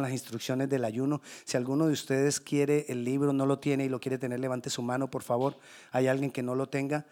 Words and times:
las 0.00 0.12
instrucciones 0.12 0.68
del 0.68 0.84
ayuno. 0.84 1.20
Si 1.44 1.56
alguno 1.56 1.88
de 1.88 1.92
ustedes 1.92 2.38
quiere 2.38 2.86
el 2.88 3.02
libro, 3.02 3.32
no 3.32 3.46
lo 3.46 3.58
tiene 3.58 3.84
y 3.84 3.88
lo 3.88 3.98
quiere 3.98 4.16
tener, 4.16 4.38
levante 4.38 4.70
su 4.70 4.80
mano, 4.80 5.10
por 5.10 5.24
favor. 5.24 5.58
¿Hay 5.90 6.06
alguien 6.06 6.30
que 6.30 6.40
no 6.40 6.54
lo 6.54 6.68
tenga? 6.68 7.04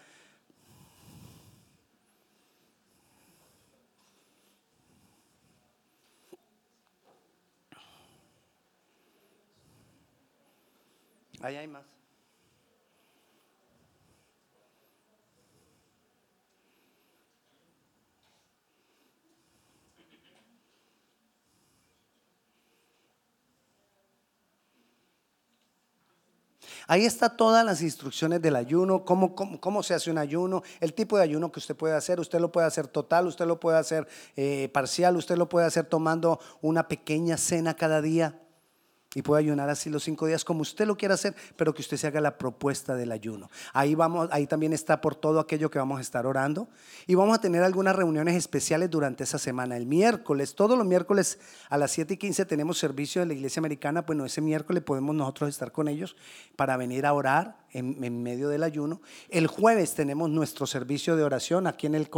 Ahí 11.41 11.57
hay 11.57 11.67
más. 11.67 11.96
Ahí 26.87 27.05
está 27.05 27.37
todas 27.37 27.65
las 27.65 27.83
instrucciones 27.83 28.41
del 28.41 28.57
ayuno, 28.57 29.05
cómo, 29.05 29.35
cómo, 29.35 29.83
se 29.83 29.95
hace 29.95 30.11
un 30.11 30.19
ayuno, 30.19 30.63
el 30.81 30.95
tipo 30.95 31.17
de 31.17 31.25
ayuno 31.25 31.51
que 31.51 31.59
usted 31.59 31.75
puede 31.75 31.95
hacer. 31.95 32.21
Usted 32.21 32.39
lo 32.39 32.53
puede 32.53 32.67
hacer 32.67 32.87
total, 32.87 33.27
usted 33.27 33.47
lo 33.47 33.59
puede 33.59 33.79
hacer 33.79 34.07
eh, 34.37 34.71
parcial, 34.73 35.17
usted 35.17 35.37
lo 35.37 35.49
puede 35.49 35.67
hacer 35.67 35.87
tomando 35.87 36.39
una 36.61 36.89
pequeña 36.89 37.37
cena 37.37 37.75
cada 37.75 38.01
día 38.01 38.41
y 39.17 39.23
puede 39.23 39.41
ayunar 39.41 39.71
así 39.71 39.89
los 39.89 40.05
cinco 40.05 40.27
días 40.27 40.45
como 40.45 40.61
usted 40.61 40.87
lo 40.87 40.99
quiera 40.99 41.15
hacer, 41.15 41.35
pero 41.57 41.73
que 41.73 41.81
usted 41.81 41.97
se 41.97 42.07
haga 42.07 42.21
la 42.21 42.37
propuesta 42.37 42.95
del 42.97 43.11
ayuno. 43.11 43.51
Ahí 43.73 43.95
vamos, 43.95 44.29
ahí 44.31 44.47
también 44.47 44.75
está 44.75 45.01
por 45.01 45.15
todo 45.15 45.41
aquello 45.41 45.71
que 45.71 45.79
vamos 45.79 45.97
a 45.97 46.03
estar 46.03 46.27
orando 46.27 46.69
y 47.07 47.15
vamos 47.15 47.39
a 47.39 47.41
tener 47.41 47.63
algunas 47.63 47.97
reuniones 47.97 48.37
especiales 48.37 48.91
durante 48.91 49.25
esa 49.25 49.39
semana. 49.39 49.75
El 49.79 49.87
miércoles, 49.87 50.55
todos 50.55 50.77
los 50.77 50.87
miércoles 50.87 51.39
a 51.71 51.79
las 51.79 51.93
7 51.93 52.13
y 52.13 52.17
15 52.19 52.45
tenemos 52.45 52.77
servicio 52.77 53.23
de 53.23 53.27
la 53.27 53.33
iglesia 53.33 53.61
americana, 53.61 54.03
bueno, 54.03 54.27
ese 54.27 54.43
miércoles 54.43 54.83
podemos 54.83 55.17
nosotros 55.17 55.49
estar 55.49 55.73
con 55.73 55.89
ellos 55.89 56.15
para 56.55 56.77
venir 56.77 57.07
a 57.07 57.15
orar 57.15 57.57
en, 57.79 58.23
medio 58.23 58.49
del 58.49 58.63
ayuno. 58.63 59.01
El 59.29 59.47
jueves 59.47 59.95
tenemos 59.95 60.31
nuestro 60.31 60.67
servicio 60.67 61.17
de 61.17 61.25
oración 61.25 61.67
aquí 61.67 61.87
en 61.87 61.95
el, 61.95 62.09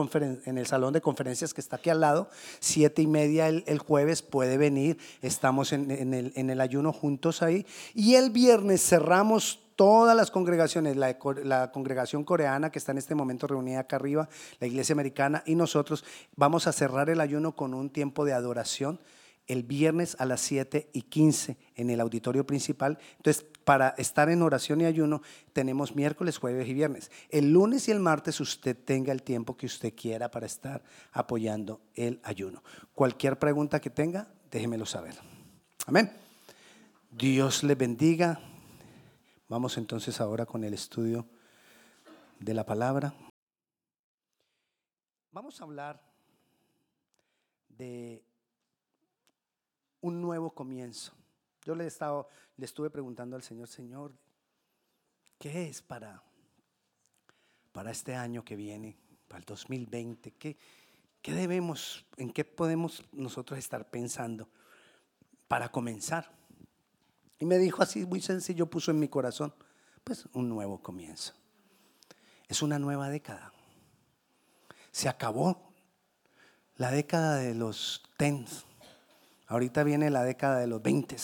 en 0.44 0.58
el 0.58 0.66
salón 0.66 0.92
de 0.92 1.00
conferencias 1.00 1.52
que 1.52 1.60
está 1.60 1.76
aquí 1.76 1.90
al 1.90 2.00
lado, 2.00 2.28
siete 2.60 3.02
y 3.02 3.06
media 3.06 3.48
el, 3.48 3.78
jueves 3.78 4.22
puede 4.22 4.56
venir, 4.56 4.98
estamos 5.22 5.72
en, 5.72 5.90
el, 5.90 6.32
en 6.34 6.50
el 6.50 6.60
ayuno 6.60 6.92
juntos 6.92 7.42
ahí. 7.42 7.66
Y 7.94 8.14
el 8.14 8.30
viernes 8.30 8.82
cerramos 8.82 9.60
todas 9.76 10.16
las 10.16 10.30
congregaciones, 10.30 10.96
la, 10.96 11.16
la, 11.44 11.70
congregación 11.70 12.24
coreana 12.24 12.70
que 12.70 12.78
está 12.78 12.92
en 12.92 12.98
este 12.98 13.14
momento 13.14 13.46
reunida 13.46 13.80
acá 13.80 13.96
arriba, 13.96 14.28
la 14.58 14.66
iglesia 14.66 14.92
americana 14.92 15.42
y 15.46 15.54
nosotros 15.54 16.04
vamos 16.34 16.66
a 16.66 16.72
cerrar 16.72 17.10
el 17.10 17.20
ayuno 17.20 17.54
con 17.54 17.74
un 17.74 17.90
tiempo 17.90 18.24
de 18.24 18.32
adoración 18.32 18.98
el 19.48 19.64
viernes 19.64 20.16
a 20.20 20.26
las 20.26 20.42
7 20.42 20.90
y 20.92 21.02
15 21.02 21.56
en 21.74 21.90
el 21.90 22.00
auditorio 22.00 22.46
principal. 22.46 22.98
Entonces, 23.16 23.44
para 23.64 23.88
estar 23.98 24.28
en 24.28 24.42
oración 24.42 24.80
y 24.82 24.84
ayuno, 24.84 25.22
tenemos 25.52 25.96
miércoles, 25.96 26.38
jueves 26.38 26.68
y 26.68 26.74
viernes. 26.74 27.10
El 27.30 27.52
lunes 27.52 27.88
y 27.88 27.90
el 27.90 27.98
martes 27.98 28.40
usted 28.40 28.76
tenga 28.76 29.12
el 29.12 29.22
tiempo 29.22 29.56
que 29.56 29.66
usted 29.66 29.94
quiera 29.94 30.30
para 30.30 30.46
estar 30.46 30.84
apoyando 31.12 31.80
el 31.94 32.20
ayuno. 32.22 32.62
Cualquier 32.94 33.38
pregunta 33.38 33.80
que 33.80 33.90
tenga, 33.90 34.28
déjemelo 34.50 34.86
saber. 34.86 35.16
Amén. 35.86 36.12
Dios 37.10 37.64
le 37.64 37.74
bendiga. 37.74 38.40
Vamos 39.48 39.78
entonces 39.78 40.20
ahora 40.20 40.44
con 40.44 40.62
el 40.62 40.74
estudio 40.74 41.26
de 42.38 42.54
la 42.54 42.64
palabra. 42.64 43.14
Vamos 45.32 45.60
a 45.60 45.64
hablar 45.64 46.02
de 47.68 48.27
un 50.00 50.20
nuevo 50.20 50.50
comienzo. 50.50 51.12
Yo 51.64 51.74
le, 51.74 51.84
he 51.84 51.86
estado, 51.86 52.28
le 52.56 52.64
estuve 52.64 52.90
preguntando 52.90 53.36
al 53.36 53.42
Señor, 53.42 53.68
Señor, 53.68 54.12
¿qué 55.38 55.68
es 55.68 55.82
para, 55.82 56.22
para 57.72 57.90
este 57.90 58.14
año 58.14 58.44
que 58.44 58.56
viene, 58.56 58.96
para 59.26 59.40
el 59.40 59.44
2020? 59.44 60.32
¿Qué, 60.32 60.56
¿Qué 61.22 61.32
debemos, 61.34 62.06
en 62.16 62.32
qué 62.32 62.44
podemos 62.44 63.04
nosotros 63.12 63.58
estar 63.58 63.90
pensando 63.90 64.48
para 65.48 65.70
comenzar? 65.70 66.32
Y 67.38 67.44
me 67.44 67.58
dijo 67.58 67.82
así, 67.82 68.04
muy 68.06 68.20
sencillo, 68.20 68.66
puso 68.66 68.90
en 68.90 68.98
mi 68.98 69.08
corazón, 69.08 69.54
pues 70.04 70.26
un 70.32 70.48
nuevo 70.48 70.82
comienzo. 70.82 71.34
Es 72.48 72.62
una 72.62 72.78
nueva 72.78 73.10
década. 73.10 73.52
Se 74.90 75.08
acabó 75.08 75.72
la 76.76 76.90
década 76.90 77.36
de 77.36 77.54
los 77.54 78.02
tens, 78.16 78.64
Ahorita 79.48 79.82
viene 79.82 80.10
la 80.10 80.22
década 80.22 80.58
de 80.58 80.66
los 80.66 80.80
20. 80.82 81.16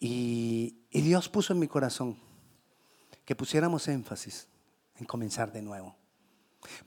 Y, 0.00 0.78
y 0.90 1.00
Dios 1.02 1.28
puso 1.28 1.52
en 1.52 1.58
mi 1.58 1.68
corazón 1.68 2.18
que 3.24 3.36
pusiéramos 3.36 3.86
énfasis 3.88 4.48
en 4.96 5.04
comenzar 5.04 5.52
de 5.52 5.62
nuevo. 5.62 5.96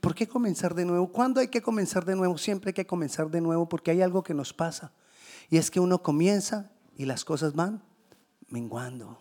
¿Por 0.00 0.14
qué 0.14 0.26
comenzar 0.26 0.74
de 0.74 0.84
nuevo? 0.84 1.12
¿Cuándo 1.12 1.40
hay 1.40 1.48
que 1.48 1.62
comenzar 1.62 2.04
de 2.04 2.16
nuevo? 2.16 2.36
Siempre 2.36 2.70
hay 2.70 2.74
que 2.74 2.86
comenzar 2.86 3.30
de 3.30 3.40
nuevo 3.40 3.68
porque 3.68 3.90
hay 3.92 4.02
algo 4.02 4.22
que 4.22 4.34
nos 4.34 4.52
pasa. 4.52 4.92
Y 5.48 5.58
es 5.58 5.70
que 5.70 5.80
uno 5.80 6.02
comienza 6.02 6.72
y 6.96 7.04
las 7.04 7.24
cosas 7.24 7.54
van 7.54 7.82
menguando. 8.48 9.18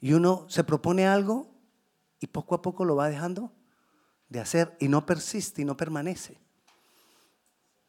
Y 0.00 0.12
uno 0.12 0.46
se 0.48 0.64
propone 0.64 1.06
algo 1.06 1.48
y 2.20 2.26
poco 2.26 2.54
a 2.54 2.62
poco 2.62 2.84
lo 2.84 2.96
va 2.96 3.08
dejando 3.08 3.52
de 4.28 4.40
hacer 4.40 4.76
y 4.80 4.88
no 4.88 5.06
persiste 5.06 5.62
y 5.62 5.64
no 5.64 5.76
permanece. 5.76 6.38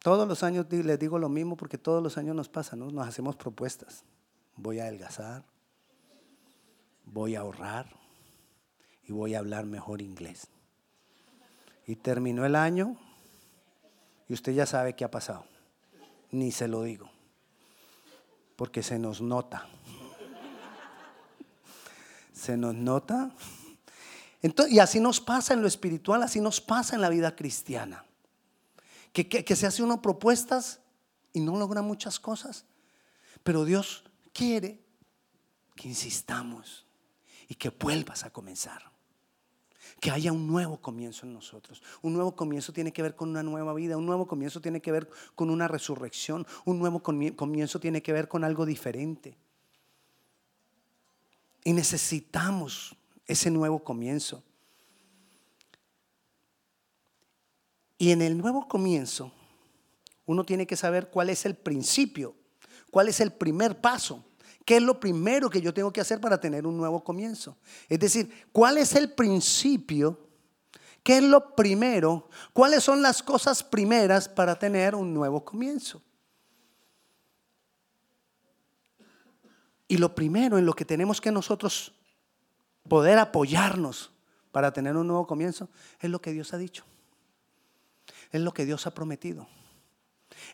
Todos 0.08 0.26
los 0.26 0.42
años 0.42 0.68
les 0.72 0.98
digo 0.98 1.20
lo 1.20 1.28
mismo 1.28 1.58
porque 1.58 1.78
todos 1.78 2.02
los 2.02 2.18
años 2.18 2.34
nos 2.34 2.48
pasa, 2.48 2.78
¿no? 2.78 2.90
Nos 2.90 3.06
hacemos 3.06 3.36
propuestas. 3.36 4.06
Voy 4.56 4.80
a 4.80 4.84
adelgazar, 4.84 5.44
voy 7.04 7.36
a 7.36 7.42
ahorrar 7.42 7.88
y 9.04 9.12
voy 9.12 9.36
a 9.36 9.40
hablar 9.40 9.66
mejor 9.66 10.02
inglés. 10.02 10.48
Y 11.86 11.98
terminó 11.98 12.46
el 12.46 12.56
año 12.56 12.96
y 14.30 14.34
usted 14.34 14.54
ya 14.54 14.66
sabe 14.66 14.96
qué 14.96 15.04
ha 15.04 15.12
pasado. 15.12 15.44
Ni 16.32 16.54
se 16.54 16.70
lo 16.70 16.84
digo, 16.84 17.12
porque 18.56 18.84
se 18.84 19.00
nos 19.00 19.20
nota. 19.20 19.68
Se 22.32 22.56
nos 22.56 22.76
nota. 22.76 23.32
Y 24.70 24.80
así 24.80 25.02
nos 25.02 25.20
pasa 25.20 25.54
en 25.54 25.62
lo 25.62 25.68
espiritual, 25.68 26.24
así 26.24 26.40
nos 26.40 26.62
pasa 26.62 26.96
en 26.96 27.02
la 27.02 27.10
vida 27.10 27.36
cristiana 27.36 28.07
que, 29.12 29.56
se 29.56 29.66
hace 29.66 29.84
uno 29.84 30.02
propuestas 30.02 30.80
y 31.34 31.40
no 31.40 31.58
logra 31.58 31.82
muchas 31.82 32.20
cosas. 32.20 32.66
Pero 33.44 33.66
Dios 33.66 34.04
quiere 34.34 34.82
que 35.76 35.88
insistamos 35.88 36.86
y 37.48 37.56
que 37.56 37.70
vuelvas 37.70 38.24
a 38.24 38.30
comenzar. 38.32 38.92
Que 40.00 40.12
haya 40.12 40.32
un 40.32 40.48
nuevo 40.48 40.80
comienzo 40.82 41.26
en 41.26 41.34
nosotros. 41.34 41.82
Un 42.02 42.14
nuevo 42.14 42.36
comienzo 42.36 42.74
tiene 42.74 42.94
que 42.94 43.02
ver 43.02 43.16
con 43.16 43.30
una 43.30 43.42
nueva 43.42 43.74
vida. 43.74 43.98
Un 43.98 44.06
nuevo 44.06 44.28
comienzo 44.28 44.62
tiene 44.62 44.82
que 44.82 44.92
ver 44.92 45.10
con 45.34 45.50
una 45.50 45.68
resurrección. 45.68 46.46
Un 46.66 46.78
nuevo 46.78 47.02
comienzo 47.02 47.80
tiene 47.80 48.04
que 48.04 48.14
ver 48.14 48.28
con 48.28 48.44
algo 48.44 48.66
diferente. 48.66 49.38
Y 51.64 51.74
necesitamos 51.74 52.96
ese 53.26 53.50
nuevo 53.50 53.84
comienzo. 53.84 54.44
Y 57.98 58.12
en 58.12 58.22
el 58.22 58.38
nuevo 58.38 58.68
comienzo, 58.68 59.32
uno 60.26 60.44
tiene 60.44 60.68
que 60.68 60.76
saber 60.76 61.10
cuál 61.10 61.30
es 61.30 61.46
el 61.46 61.56
principio, 61.56 62.36
cuál 62.92 63.08
es 63.08 63.20
el 63.20 63.32
primer 63.32 63.82
paso, 63.82 64.24
qué 64.66 64.78
es 64.78 64.84
lo 64.84 65.00
primero 65.00 65.50
que 65.50 65.62
yo 65.62 65.74
tengo 65.74 65.92
que 65.92 66.02
hacer 66.02 66.20
para 66.20 66.40
tener 66.40 66.68
un 66.68 66.78
nuevo 66.78 67.04
comienzo. 67.04 67.58
Es 67.88 68.00
decir, 68.00 68.46
cuál 68.52 68.78
es 68.78 68.94
el 68.94 69.14
principio, 69.14 70.20
qué 71.02 71.18
es 71.18 71.24
lo 71.24 71.56
primero, 71.56 72.30
cuáles 72.54 72.84
son 72.84 73.02
las 73.02 73.24
cosas 73.24 73.64
primeras 73.64 74.28
para 74.28 74.60
tener 74.60 74.94
un 74.94 75.14
nuevo 75.14 75.44
comienzo. 75.44 76.02
Y 79.88 79.98
lo 79.98 80.14
primero 80.14 80.58
en 80.58 80.66
lo 80.66 80.74
que 80.74 80.86
tenemos 80.86 81.22
que 81.22 81.32
nosotros 81.32 81.94
poder 82.90 83.18
apoyarnos 83.18 84.12
para 84.52 84.74
tener 84.74 84.98
un 84.98 85.08
nuevo 85.08 85.26
comienzo 85.26 85.70
es 86.00 86.10
lo 86.10 86.22
que 86.22 86.34
Dios 86.34 86.54
ha 86.54 86.58
dicho. 86.58 86.84
Es 88.32 88.42
lo 88.42 88.54
que 88.54 88.66
Dios 88.66 88.88
ha 88.88 88.94
prometido. 88.94 89.48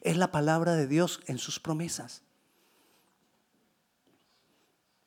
Es 0.01 0.17
la 0.17 0.31
palabra 0.31 0.75
de 0.75 0.87
Dios 0.87 1.21
en 1.27 1.37
sus 1.37 1.59
promesas. 1.59 2.21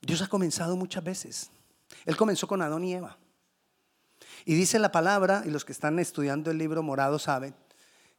Dios 0.00 0.22
ha 0.22 0.28
comenzado 0.28 0.76
muchas 0.76 1.02
veces. 1.02 1.50
Él 2.04 2.16
comenzó 2.16 2.46
con 2.46 2.62
Adón 2.62 2.84
y 2.84 2.94
Eva. 2.94 3.18
Y 4.44 4.54
dice 4.54 4.78
la 4.78 4.92
palabra, 4.92 5.42
y 5.44 5.50
los 5.50 5.64
que 5.64 5.72
están 5.72 5.98
estudiando 5.98 6.50
el 6.50 6.58
libro 6.58 6.82
morado 6.82 7.18
saben, 7.18 7.54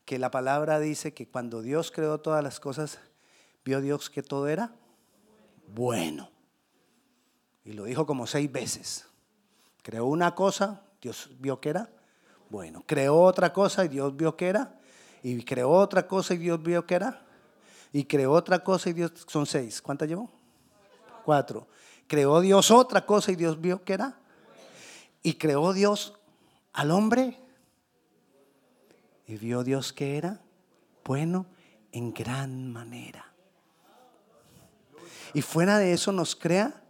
que 0.05 0.19
la 0.19 0.31
palabra 0.31 0.79
dice 0.79 1.13
que 1.13 1.27
cuando 1.27 1.61
Dios 1.61 1.91
creó 1.91 2.19
todas 2.19 2.43
las 2.43 2.59
cosas, 2.59 2.99
vio 3.65 3.81
Dios 3.81 4.09
que 4.09 4.23
todo 4.23 4.47
era 4.47 4.73
bueno. 5.67 6.31
Y 7.63 7.73
lo 7.73 7.83
dijo 7.83 8.05
como 8.05 8.27
seis 8.27 8.51
veces. 8.51 9.05
Creó 9.81 10.05
una 10.05 10.35
cosa, 10.35 10.83
Dios 11.01 11.29
vio 11.39 11.59
que 11.59 11.69
era 11.69 11.89
bueno, 12.49 12.83
creó 12.85 13.19
otra 13.19 13.51
cosa 13.51 13.85
y 13.85 13.87
Dios 13.89 14.15
vio 14.15 14.35
que 14.35 14.47
era. 14.47 14.79
Y 15.23 15.43
creó 15.43 15.71
otra 15.71 16.07
cosa 16.07 16.33
y 16.33 16.37
Dios 16.37 16.61
vio 16.61 16.85
que 16.85 16.95
era 16.95 17.25
Y 17.91 18.03
creó 18.05 18.31
otra 18.33 18.63
cosa 18.63 18.89
y 18.89 18.93
Dios, 18.93 19.11
son 19.27 19.45
seis. 19.45 19.81
¿Cuántas 19.81 20.07
llevó? 20.07 20.31
Cuatro. 21.25 21.67
Creó 22.07 22.39
Dios 22.39 22.71
otra 22.71 23.05
cosa 23.05 23.31
y 23.31 23.35
Dios 23.35 23.59
vio 23.59 23.83
que 23.83 23.93
era. 23.93 24.17
Y 25.23 25.33
creó 25.33 25.73
Dios 25.73 26.13
al 26.73 26.91
hombre. 26.91 27.39
Y 29.25 29.35
vio 29.35 29.63
Dios 29.63 29.91
que 29.91 30.17
era 30.17 30.41
bueno 31.03 31.45
en 31.91 32.13
gran 32.13 32.71
manera. 32.71 33.33
Y 35.33 35.41
fuera 35.41 35.77
de 35.77 35.93
eso 35.93 36.11
nos 36.11 36.35
crea 36.35 36.81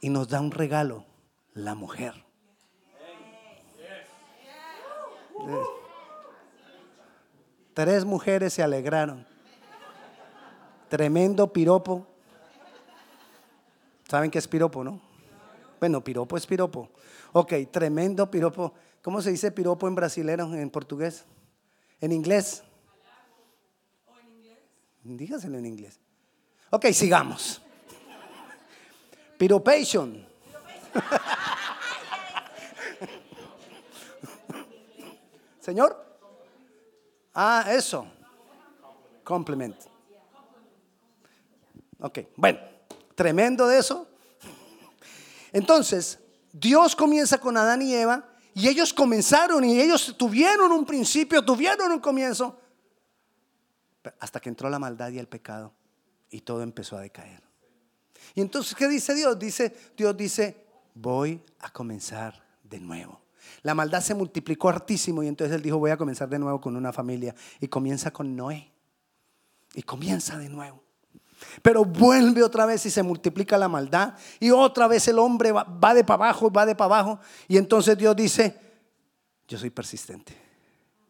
y 0.00 0.08
nos 0.08 0.28
da 0.28 0.40
un 0.40 0.50
regalo, 0.50 1.06
la 1.54 1.74
mujer. 1.74 2.24
Tres 7.74 8.04
mujeres 8.04 8.52
se 8.52 8.62
alegraron. 8.62 9.26
Tremendo 10.88 11.52
piropo. 11.52 12.06
¿Saben 14.08 14.30
qué 14.30 14.38
es 14.38 14.46
piropo, 14.46 14.84
no? 14.84 15.00
Bueno, 15.80 16.04
piropo 16.04 16.36
es 16.36 16.46
piropo. 16.46 16.90
Ok, 17.32 17.54
tremendo 17.70 18.30
piropo. 18.30 18.74
¿Cómo 19.00 19.22
se 19.22 19.30
dice 19.30 19.50
piropo 19.50 19.88
en 19.88 19.94
brasilero, 19.94 20.52
en 20.54 20.70
portugués? 20.70 21.24
¿En 22.00 22.12
inglés? 22.12 22.62
Dígaselo 25.02 25.58
en 25.58 25.66
inglés. 25.66 25.98
Ok, 26.70 26.86
sigamos. 26.92 27.62
Piropation. 29.38 30.24
Señor. 35.62 35.96
Ah, 37.32 37.64
eso. 37.70 38.04
Compliment. 39.22 39.76
Ok, 42.00 42.18
bueno, 42.36 42.58
tremendo 43.14 43.68
de 43.68 43.78
eso. 43.78 44.08
Entonces, 45.52 46.18
Dios 46.52 46.96
comienza 46.96 47.38
con 47.38 47.56
Adán 47.56 47.80
y 47.80 47.94
Eva 47.94 48.28
y 48.54 48.66
ellos 48.66 48.92
comenzaron 48.92 49.62
y 49.62 49.80
ellos 49.80 50.16
tuvieron 50.18 50.72
un 50.72 50.84
principio, 50.84 51.44
tuvieron 51.44 51.92
un 51.92 52.00
comienzo, 52.00 52.58
hasta 54.18 54.40
que 54.40 54.48
entró 54.48 54.68
la 54.68 54.80
maldad 54.80 55.10
y 55.10 55.20
el 55.20 55.28
pecado 55.28 55.72
y 56.28 56.40
todo 56.40 56.62
empezó 56.62 56.96
a 56.96 57.02
decaer. 57.02 57.40
Y 58.34 58.40
entonces, 58.40 58.74
¿qué 58.74 58.88
dice 58.88 59.14
Dios? 59.14 59.38
Dice, 59.38 59.72
Dios 59.96 60.16
dice, 60.16 60.66
voy 60.92 61.40
a 61.60 61.72
comenzar 61.72 62.42
de 62.64 62.80
nuevo. 62.80 63.22
La 63.62 63.74
maldad 63.74 64.00
se 64.00 64.14
multiplicó 64.14 64.68
hartísimo 64.68 65.22
y 65.22 65.28
entonces 65.28 65.56
él 65.56 65.62
dijo, 65.62 65.78
voy 65.78 65.90
a 65.90 65.96
comenzar 65.96 66.28
de 66.28 66.38
nuevo 66.38 66.60
con 66.60 66.76
una 66.76 66.92
familia. 66.92 67.34
Y 67.60 67.68
comienza 67.68 68.10
con 68.10 68.34
Noé. 68.36 68.72
Y 69.74 69.82
comienza 69.82 70.36
de 70.38 70.48
nuevo. 70.48 70.82
Pero 71.62 71.84
vuelve 71.84 72.42
otra 72.42 72.66
vez 72.66 72.86
y 72.86 72.90
se 72.90 73.02
multiplica 73.02 73.58
la 73.58 73.68
maldad. 73.68 74.14
Y 74.40 74.50
otra 74.50 74.86
vez 74.86 75.08
el 75.08 75.18
hombre 75.18 75.52
va, 75.52 75.64
va 75.64 75.94
de 75.94 76.04
para 76.04 76.24
abajo, 76.24 76.50
va 76.50 76.66
de 76.66 76.74
para 76.74 76.96
abajo. 76.96 77.20
Y 77.48 77.56
entonces 77.56 77.96
Dios 77.96 78.14
dice, 78.16 78.58
yo 79.48 79.58
soy 79.58 79.70
persistente. 79.70 80.36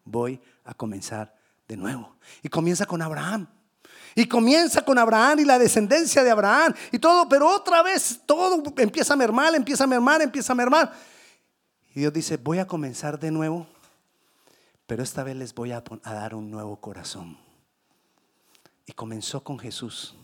Voy 0.05 0.41
a 0.65 0.75
comenzar 0.75 1.35
de 1.69 1.77
nuevo. 1.77 2.17
Y 2.43 2.49
comienza 2.49 2.87
con 2.87 3.03
Abraham. 3.03 3.47
Y 4.15 4.27
comienza 4.27 4.85
con 4.85 4.99
Abraham 4.99 5.41
y 5.41 5.45
la 5.45 5.59
descendencia 5.59 6.23
de 6.23 6.31
Abraham 6.31 6.75
y 6.91 6.99
todo, 6.99 7.29
pero 7.29 7.49
otra 7.49 7.83
vez 7.83 8.21
todo 8.27 8.63
empieza 8.77 9.15
a 9.15 9.17
mermar, 9.17 9.55
empieza 9.55 9.85
a 9.85 9.87
mermar, 9.87 10.21
empieza 10.21 10.53
a 10.53 10.57
mermar. 10.57 10.93
Y 11.95 12.01
Dios 12.01 12.13
dice, 12.13 12.39
voy 12.39 12.59
a 12.59 12.67
comenzar 12.67 13.19
de 13.19 13.31
nuevo, 13.31 13.67
pero 14.87 15.03
esta 15.03 15.23
vez 15.23 15.37
les 15.37 15.55
voy 15.55 15.73
a, 15.73 15.83
dar 16.05 16.35
un 16.35 16.51
nuevo 16.51 16.77
corazón. 16.81 17.37
Y 18.87 18.93
comenzó 18.93 19.45
con 19.45 19.59
Jesús 19.59 20.15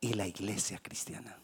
y 0.00 0.14
la 0.14 0.26
iglesia 0.26 0.78
cristiana, 0.82 1.38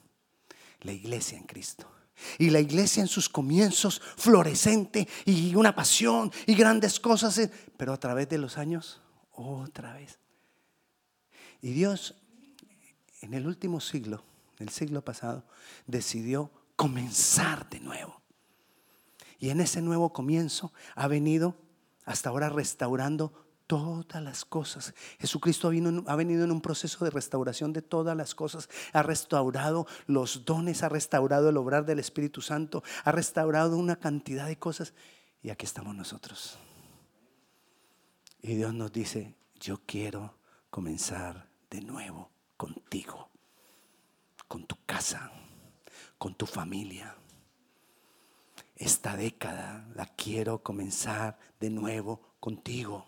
la 0.81 0.93
iglesia 0.93 1.37
en 1.37 1.45
Cristo. 1.45 1.91
Y 2.39 2.49
la 2.49 2.61
iglesia 2.61 3.03
en 3.03 3.09
sus 3.09 3.29
comienzos, 3.29 4.01
florescente 4.17 5.07
y 5.27 5.55
una 5.55 5.75
pasión 5.75 6.33
y 6.47 6.55
grandes 6.55 6.99
cosas, 6.99 7.37
eh, 7.37 7.51
pero 7.77 7.93
a 7.93 8.01
través 8.01 8.31
de 8.31 8.39
los 8.39 8.57
años, 8.57 9.03
otra 9.33 9.93
vez. 9.93 10.19
Y 11.61 11.73
Dios, 11.73 12.15
en 13.21 13.35
el 13.35 13.47
último 13.47 13.81
siglo, 13.81 14.25
el 14.59 14.71
siglo 14.71 15.05
pasado, 15.05 15.45
decidió 15.87 16.51
comenzar 16.75 17.69
de 17.69 17.81
nuevo. 17.81 18.23
Y 19.39 19.51
en 19.51 19.61
ese 19.61 19.83
nuevo 19.83 20.13
comienzo 20.13 20.73
ha 20.95 21.09
venido 21.09 21.57
hasta 22.05 22.31
ahora 22.31 22.49
restaurando 22.49 23.47
todas 23.67 24.23
las 24.23 24.45
cosas. 24.45 24.95
Jesucristo 25.19 25.69
ha 26.07 26.17
venido 26.17 26.45
en 26.45 26.51
un 26.51 26.61
proceso 26.61 27.05
de 27.05 27.11
restauración 27.11 27.73
de 27.73 27.83
todas 27.83 28.17
las 28.17 28.35
cosas. 28.35 28.69
Ha 28.93 29.03
restaurado 29.03 29.87
los 30.07 30.45
dones, 30.45 30.83
ha 30.83 30.89
restaurado 30.89 31.49
el 31.49 31.57
obrar 31.57 31.85
del 31.85 31.99
Espíritu 31.99 32.41
Santo, 32.41 32.83
ha 33.05 33.13
restaurado 33.13 33.77
una 33.77 33.97
cantidad 33.97 34.47
de 34.47 34.59
cosas. 34.59 34.95
Y 35.43 35.51
aquí 35.51 35.67
estamos 35.67 35.95
nosotros. 35.95 36.59
Y 38.41 38.55
Dios 38.55 38.73
nos 38.73 38.93
dice, 38.93 39.35
yo 39.59 39.81
quiero 39.85 40.39
comenzar 40.71 41.49
de 41.71 41.81
nuevo 41.81 42.31
contigo, 42.57 43.31
con 44.47 44.67
tu 44.67 44.77
casa, 44.87 45.33
con 46.19 46.35
tu 46.35 46.47
familia. 46.47 47.17
Esta 48.77 49.17
década 49.17 49.89
la 49.95 50.07
quiero 50.07 50.63
comenzar 50.63 51.39
de 51.61 51.71
nuevo 51.71 52.21
contigo. 52.41 53.07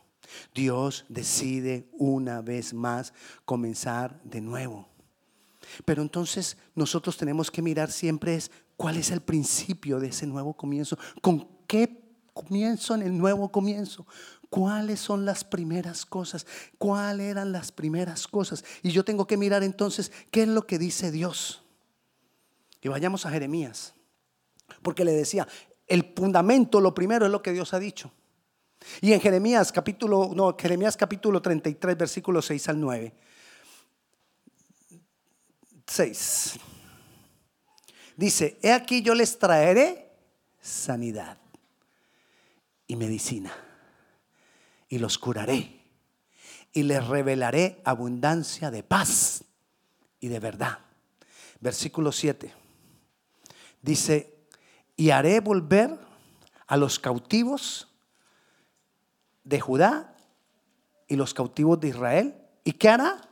Dios 0.55 1.05
decide 1.09 1.89
una 1.93 2.41
vez 2.41 2.73
más 2.73 3.13
comenzar 3.45 4.21
de 4.25 4.41
nuevo. 4.41 4.89
Pero 5.85 6.03
entonces 6.03 6.57
nosotros 6.75 7.17
tenemos 7.17 7.51
que 7.51 7.63
mirar 7.63 7.91
siempre 7.91 8.35
es 8.35 8.51
cuál 8.77 8.97
es 8.97 9.11
el 9.11 9.21
principio 9.21 10.01
de 10.01 10.09
ese 10.09 10.27
nuevo 10.27 10.55
comienzo. 10.55 10.99
¿Con 11.21 11.47
qué 11.67 12.03
comienzo 12.33 12.95
en 12.95 13.03
el 13.03 13.17
nuevo 13.17 13.51
comienzo? 13.51 14.07
¿Cuáles 14.49 15.01
son 15.01 15.27
las 15.27 15.45
primeras 15.45 16.07
cosas? 16.07 16.47
¿Cuáles 16.79 17.27
eran 17.31 17.53
las 17.53 17.73
primeras 17.73 18.27
cosas? 18.27 18.65
Y 18.83 18.91
yo 18.91 19.05
tengo 19.05 19.27
que 19.27 19.37
mirar 19.37 19.63
entonces 19.63 20.11
qué 20.31 20.43
es 20.43 20.49
lo 20.49 20.67
que 20.67 20.79
dice 20.79 21.11
Dios. 21.11 21.63
Y 22.81 22.89
vayamos 22.89 23.27
a 23.27 23.31
Jeremías. 23.31 23.93
Porque 24.83 25.05
le 25.05 25.13
decía, 25.13 25.47
el 25.87 26.13
fundamento, 26.15 26.81
lo 26.81 26.95
primero 26.95 27.27
es 27.27 27.33
lo 27.33 27.43
que 27.43 27.53
Dios 27.53 27.75
ha 27.75 27.79
dicho. 27.79 28.13
Y 29.01 29.13
en 29.13 29.21
Jeremías 29.21 29.73
capítulo, 29.73 30.31
no, 30.35 30.57
Jeremías 30.59 30.97
capítulo 30.97 31.43
33, 31.43 31.97
versículos 31.97 32.47
6 32.47 32.69
al 32.69 32.81
9. 32.81 33.15
6. 35.87 36.59
Dice, 38.17 38.59
he 38.63 38.73
aquí 38.73 39.03
yo 39.03 39.15
les 39.15 39.39
traeré 39.39 40.11
sanidad 40.61 41.39
y 42.87 42.97
medicina 42.97 43.53
y 44.89 44.99
los 44.99 45.19
curaré 45.19 45.81
y 46.73 46.83
les 46.83 47.07
revelaré 47.07 47.81
abundancia 47.85 48.71
de 48.71 48.83
paz 48.83 49.45
y 50.21 50.29
de 50.29 50.41
verdad. 50.41 50.79
Versículo 51.61 52.13
7. 52.13 52.53
Dice, 53.83 54.38
y 54.99 55.11
haré 55.11 55.39
volver 55.39 55.97
a 56.67 56.77
los 56.77 56.99
cautivos 56.99 57.89
de 59.45 59.61
Judá 59.61 60.15
y 61.07 61.15
los 61.15 61.33
cautivos 61.33 61.81
de 61.81 61.89
Israel. 61.89 62.35
¿Y 62.65 62.73
qué 62.73 62.89
hará? 62.89 63.23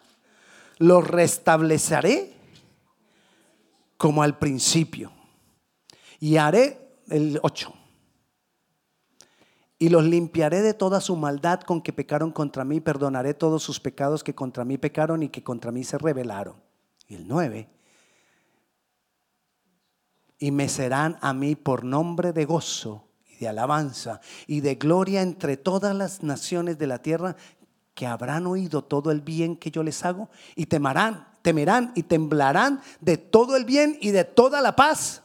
Los 0.78 1.06
restableceré 1.06 2.32
como 3.98 4.22
al 4.22 4.38
principio. 4.38 5.10
Y 6.20 6.36
haré 6.36 7.00
el 7.08 7.40
8. 7.42 7.74
Y 9.80 9.88
los 9.88 10.04
limpiaré 10.04 10.62
de 10.62 10.72
toda 10.72 11.00
su 11.00 11.16
maldad 11.16 11.60
con 11.62 11.82
que 11.82 11.92
pecaron 11.92 12.30
contra 12.30 12.64
mí. 12.64 12.80
Perdonaré 12.80 13.34
todos 13.34 13.64
sus 13.64 13.80
pecados 13.80 14.22
que 14.22 14.36
contra 14.36 14.64
mí 14.64 14.78
pecaron 14.78 15.24
y 15.24 15.30
que 15.30 15.42
contra 15.42 15.72
mí 15.72 15.82
se 15.82 15.98
rebelaron. 15.98 16.62
Y 17.08 17.16
el 17.16 17.26
9. 17.26 17.75
Y 20.38 20.50
me 20.50 20.68
serán 20.68 21.18
a 21.20 21.32
mí 21.32 21.56
por 21.56 21.84
nombre 21.84 22.32
de 22.32 22.44
gozo 22.44 23.06
de 23.38 23.48
alabanza 23.48 24.20
y 24.46 24.60
de 24.60 24.76
gloria 24.76 25.22
entre 25.22 25.56
todas 25.56 25.94
las 25.94 26.22
naciones 26.22 26.78
de 26.78 26.86
la 26.86 27.02
tierra 27.02 27.36
que 27.94 28.06
habrán 28.06 28.46
oído 28.46 28.84
todo 28.84 29.10
el 29.10 29.20
bien 29.20 29.56
que 29.56 29.70
yo 29.70 29.82
les 29.82 30.04
hago 30.04 30.28
y 30.54 30.66
temerán, 30.66 31.28
temerán 31.42 31.92
y 31.94 32.02
temblarán 32.04 32.82
de 33.00 33.16
todo 33.16 33.56
el 33.56 33.64
bien 33.64 33.96
y 34.00 34.10
de 34.10 34.24
toda 34.24 34.60
la 34.60 34.76
paz 34.76 35.22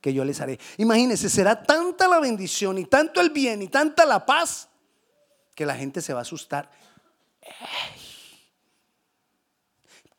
que 0.00 0.12
yo 0.12 0.24
les 0.24 0.40
haré. 0.40 0.58
Imagínense, 0.78 1.28
será 1.28 1.62
tanta 1.62 2.08
la 2.08 2.20
bendición 2.20 2.78
y 2.78 2.84
tanto 2.84 3.20
el 3.20 3.30
bien 3.30 3.62
y 3.62 3.68
tanta 3.68 4.04
la 4.04 4.24
paz 4.24 4.68
que 5.54 5.66
la 5.66 5.74
gente 5.74 6.00
se 6.00 6.12
va 6.12 6.20
a 6.20 6.22
asustar. 6.22 6.70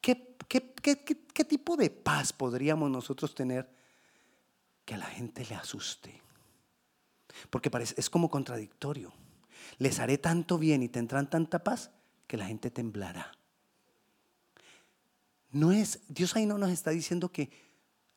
¿Qué, 0.02 0.36
qué, 0.48 0.74
qué 1.34 1.46
tipo 1.46 1.76
de 1.78 1.90
paz 1.90 2.32
podríamos 2.32 2.92
nosotros 2.92 3.34
tener 3.34 3.68
que 4.94 4.96
a 4.96 4.98
la 5.00 5.06
gente 5.08 5.44
le 5.46 5.56
asuste? 5.56 6.22
Porque 7.50 7.72
parece, 7.72 7.96
es 7.98 8.10
como 8.12 8.30
contradictorio. 8.30 9.12
Les 9.80 10.00
haré 10.00 10.20
tanto 10.20 10.60
bien 10.60 10.84
y 10.84 10.90
tendrán 10.90 11.30
tanta 11.30 11.64
paz 11.64 11.90
que 12.28 12.38
la 12.38 12.46
gente 12.46 12.70
temblará. 12.70 13.32
no 15.52 15.72
es, 15.72 16.00
Dios 16.08 16.36
ahí 16.36 16.46
no 16.46 16.58
nos 16.58 16.70
está 16.70 16.92
diciendo 16.92 17.32
que 17.32 17.50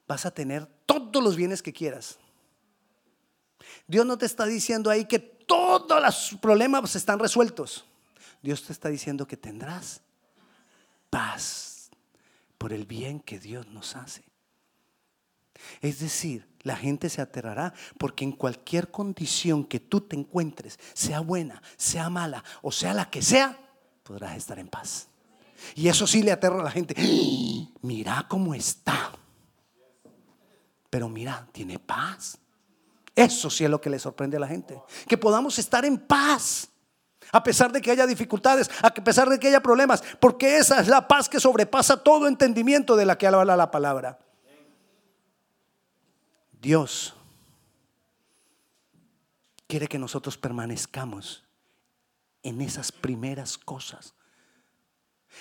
vas 0.06 0.26
a 0.26 0.30
tener 0.30 0.66
todos 0.86 1.22
los 1.22 1.36
bienes 1.36 1.62
que 1.62 1.72
quieras. 1.72 2.18
Dios 3.86 4.04
no 4.04 4.18
te 4.18 4.26
está 4.26 4.44
diciendo 4.44 4.90
ahí 4.90 5.06
que 5.06 5.18
todos 5.18 6.02
los 6.02 6.38
problemas 6.40 6.94
están 6.94 7.18
resueltos. 7.18 7.86
Dios 8.42 8.64
te 8.64 8.72
está 8.72 8.88
diciendo 8.88 9.26
que 9.26 9.36
tendrás 9.36 10.02
paz 11.08 11.90
por 12.58 12.72
el 12.72 12.84
bien 12.84 13.20
que 13.20 13.38
Dios 13.38 13.66
nos 13.68 13.96
hace. 13.96 14.24
Es 15.80 16.00
decir, 16.00 16.46
la 16.62 16.76
gente 16.76 17.08
se 17.08 17.22
aterrará 17.22 17.74
porque 17.98 18.24
en 18.24 18.32
cualquier 18.32 18.90
condición 18.90 19.64
que 19.64 19.80
tú 19.80 20.00
te 20.00 20.16
encuentres, 20.16 20.78
sea 20.94 21.20
buena, 21.20 21.62
sea 21.76 22.10
mala 22.10 22.42
o 22.62 22.72
sea 22.72 22.92
la 22.92 23.08
que 23.08 23.22
sea, 23.22 23.58
podrás 24.02 24.36
estar 24.36 24.58
en 24.58 24.68
paz. 24.68 25.08
Y 25.74 25.88
eso 25.88 26.06
sí 26.06 26.22
le 26.22 26.32
aterra 26.32 26.60
a 26.60 26.64
la 26.64 26.70
gente. 26.70 26.94
Mira 27.82 28.26
cómo 28.28 28.54
está. 28.54 29.12
Pero 30.90 31.08
mira, 31.08 31.46
tiene 31.52 31.78
paz. 31.78 32.38
Eso 33.14 33.50
sí 33.50 33.64
es 33.64 33.70
lo 33.70 33.80
que 33.80 33.90
le 33.90 33.98
sorprende 33.98 34.36
a 34.36 34.40
la 34.40 34.48
gente. 34.48 34.80
Que 35.08 35.18
podamos 35.18 35.58
estar 35.58 35.84
en 35.84 35.98
paz. 35.98 36.68
A 37.32 37.42
pesar 37.42 37.72
de 37.72 37.80
que 37.80 37.90
haya 37.90 38.06
dificultades, 38.06 38.70
a 38.82 38.94
pesar 38.94 39.28
de 39.28 39.38
que 39.38 39.48
haya 39.48 39.60
problemas, 39.60 40.02
porque 40.20 40.58
esa 40.58 40.80
es 40.80 40.88
la 40.88 41.08
paz 41.08 41.28
que 41.28 41.40
sobrepasa 41.40 42.02
todo 42.02 42.28
entendimiento 42.28 42.96
de 42.96 43.04
la 43.04 43.18
que 43.18 43.26
habla 43.26 43.56
la 43.56 43.70
palabra. 43.70 44.18
Dios 46.66 47.14
quiere 49.68 49.86
que 49.86 50.00
nosotros 50.00 50.36
permanezcamos 50.36 51.44
en 52.42 52.60
esas 52.60 52.90
primeras 52.90 53.56
cosas. 53.56 54.14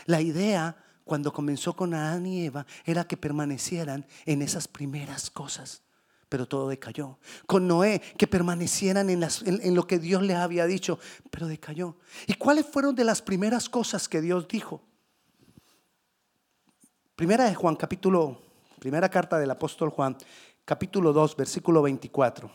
La 0.05 0.22
idea 0.22 0.77
cuando 1.03 1.34
comenzó 1.34 1.75
con 1.75 1.96
Adán 1.96 2.27
y 2.27 2.46
Eva 2.46 2.67
era 2.86 3.08
que 3.08 3.17
permanecieran 3.17 4.05
en 4.27 4.44
esas 4.44 4.67
primeras 4.67 5.32
cosas, 5.32 5.82
pero 6.29 6.48
todo 6.48 6.70
decayó. 6.70 7.17
Con 7.48 7.67
Noé, 7.67 8.03
que 8.20 8.27
permanecieran 8.27 9.10
en, 9.10 9.75
lo 9.75 9.88
que 9.88 9.98
Dios 9.98 10.22
les 10.22 10.38
había 10.38 10.67
dicho, 10.67 11.00
pero 11.32 11.48
decayó. 11.48 11.98
¿Y 12.27 12.36
cuáles 12.36 12.67
fueron 12.67 12.94
de 12.94 13.03
las 13.03 13.24
primeras 13.24 13.67
cosas 13.67 14.08
que 14.08 14.22
Dios 14.22 14.48
dijo? 14.48 14.84
Primera 17.15 17.46
de 17.46 17.55
Juan, 17.55 17.75
capítulo, 17.77 18.44
primera 18.77 19.10
carta 19.10 19.39
del 19.39 19.50
apóstol 19.50 19.89
Juan, 19.89 20.15
capítulo 20.65 21.13
2, 21.13 21.36
versículo 21.36 21.81
24. 21.84 22.51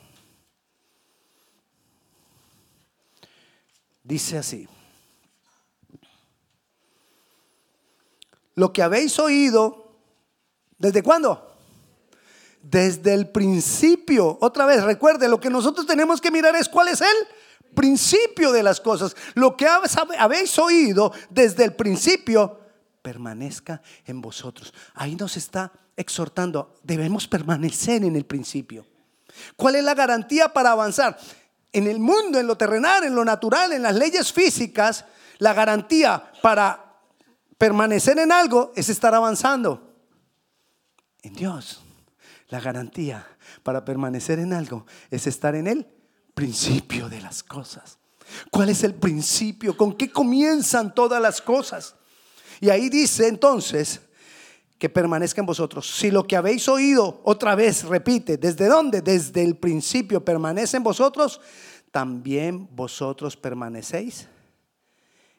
Dice 4.02 4.38
así. 4.38 4.68
Lo 8.56 8.72
que 8.72 8.82
habéis 8.82 9.18
oído, 9.18 9.94
¿desde 10.76 11.02
cuándo? 11.02 11.56
Desde 12.62 13.14
el 13.14 13.30
principio. 13.30 14.36
Otra 14.40 14.66
vez, 14.66 14.82
recuerde, 14.82 15.28
lo 15.28 15.40
que 15.40 15.48
nosotros 15.48 15.86
tenemos 15.86 16.20
que 16.20 16.30
mirar 16.30 16.56
es 16.56 16.68
cuál 16.68 16.88
es 16.88 17.00
el 17.00 17.74
principio 17.74 18.52
de 18.52 18.62
las 18.62 18.80
cosas. 18.80 19.16
Lo 19.34 19.56
que 19.56 19.66
habéis 19.66 20.58
oído 20.58 21.12
desde 21.30 21.64
el 21.64 21.74
principio, 21.74 22.59
permanezca 23.02 23.82
en 24.06 24.20
vosotros. 24.20 24.72
Ahí 24.94 25.16
nos 25.16 25.36
está 25.36 25.72
exhortando, 25.96 26.74
debemos 26.82 27.28
permanecer 27.28 28.04
en 28.04 28.16
el 28.16 28.24
principio. 28.24 28.86
¿Cuál 29.56 29.76
es 29.76 29.84
la 29.84 29.94
garantía 29.94 30.52
para 30.52 30.72
avanzar? 30.72 31.18
En 31.72 31.86
el 31.86 32.00
mundo, 32.00 32.38
en 32.38 32.46
lo 32.46 32.56
terrenal, 32.56 33.04
en 33.04 33.14
lo 33.14 33.24
natural, 33.24 33.72
en 33.72 33.82
las 33.82 33.94
leyes 33.94 34.32
físicas, 34.32 35.04
la 35.38 35.54
garantía 35.54 36.32
para 36.42 36.98
permanecer 37.56 38.18
en 38.18 38.32
algo 38.32 38.72
es 38.74 38.88
estar 38.88 39.14
avanzando. 39.14 39.94
En 41.22 41.34
Dios, 41.34 41.82
la 42.48 42.60
garantía 42.60 43.26
para 43.62 43.84
permanecer 43.84 44.38
en 44.38 44.52
algo 44.52 44.86
es 45.10 45.26
estar 45.26 45.54
en 45.54 45.66
el 45.66 45.86
principio 46.34 47.08
de 47.08 47.20
las 47.20 47.42
cosas. 47.42 47.98
¿Cuál 48.50 48.70
es 48.70 48.84
el 48.84 48.94
principio? 48.94 49.76
¿Con 49.76 49.96
qué 49.96 50.10
comienzan 50.10 50.94
todas 50.94 51.20
las 51.20 51.42
cosas? 51.42 51.94
Y 52.60 52.70
ahí 52.70 52.88
dice 52.88 53.26
entonces, 53.26 54.00
que 54.80 54.88
permanezca 54.88 55.42
en 55.42 55.46
vosotros. 55.46 55.86
Si 55.90 56.10
lo 56.10 56.26
que 56.26 56.36
habéis 56.36 56.66
oído 56.66 57.20
otra 57.24 57.54
vez, 57.54 57.84
repite, 57.84 58.38
¿desde 58.38 58.66
dónde? 58.66 59.02
Desde 59.02 59.42
el 59.42 59.56
principio 59.56 60.24
permanece 60.24 60.78
en 60.78 60.82
vosotros, 60.82 61.40
también 61.90 62.66
vosotros 62.74 63.36
permanecéis 63.36 64.26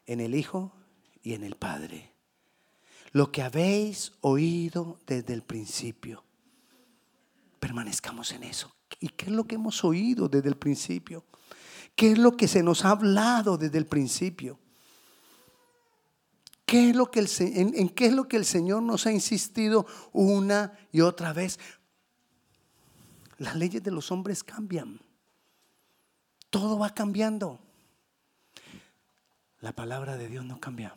en 0.05 0.19
el 0.19 0.35
Hijo 0.35 0.71
y 1.23 1.33
en 1.33 1.43
el 1.43 1.55
Padre. 1.55 2.11
Lo 3.13 3.31
que 3.31 3.41
habéis 3.41 4.13
oído 4.21 4.99
desde 5.07 5.33
el 5.33 5.41
principio, 5.41 6.23
permanezcamos 7.59 8.31
en 8.33 8.43
eso. 8.43 8.71
¿Y 8.99 9.09
qué 9.09 9.25
es 9.25 9.31
lo 9.31 9.45
que 9.45 9.55
hemos 9.55 9.83
oído 9.83 10.29
desde 10.29 10.49
el 10.49 10.55
principio? 10.55 11.25
¿Qué 11.95 12.11
es 12.11 12.19
lo 12.19 12.37
que 12.37 12.47
se 12.47 12.61
nos 12.61 12.85
ha 12.85 12.91
hablado 12.91 13.57
desde 13.57 13.79
el 13.79 13.87
principio? 13.87 14.59
¿Qué 16.71 16.91
es 16.91 16.95
lo 16.95 17.11
que 17.11 17.19
el, 17.19 17.27
en, 17.37 17.89
qué 17.89 18.05
es 18.05 18.13
lo 18.13 18.29
que 18.29 18.37
el 18.37 18.45
Señor 18.45 18.81
nos 18.81 19.05
ha 19.05 19.11
insistido 19.11 19.85
una 20.13 20.71
y 20.93 21.01
otra 21.01 21.33
vez? 21.33 21.59
Las 23.39 23.57
leyes 23.57 23.83
de 23.83 23.91
los 23.91 24.09
hombres 24.09 24.41
cambian. 24.41 25.01
Todo 26.49 26.79
va 26.79 26.93
cambiando. 26.93 27.59
La 29.59 29.73
palabra 29.73 30.15
de 30.15 30.29
Dios 30.29 30.45
no 30.45 30.61
cambia. 30.61 30.95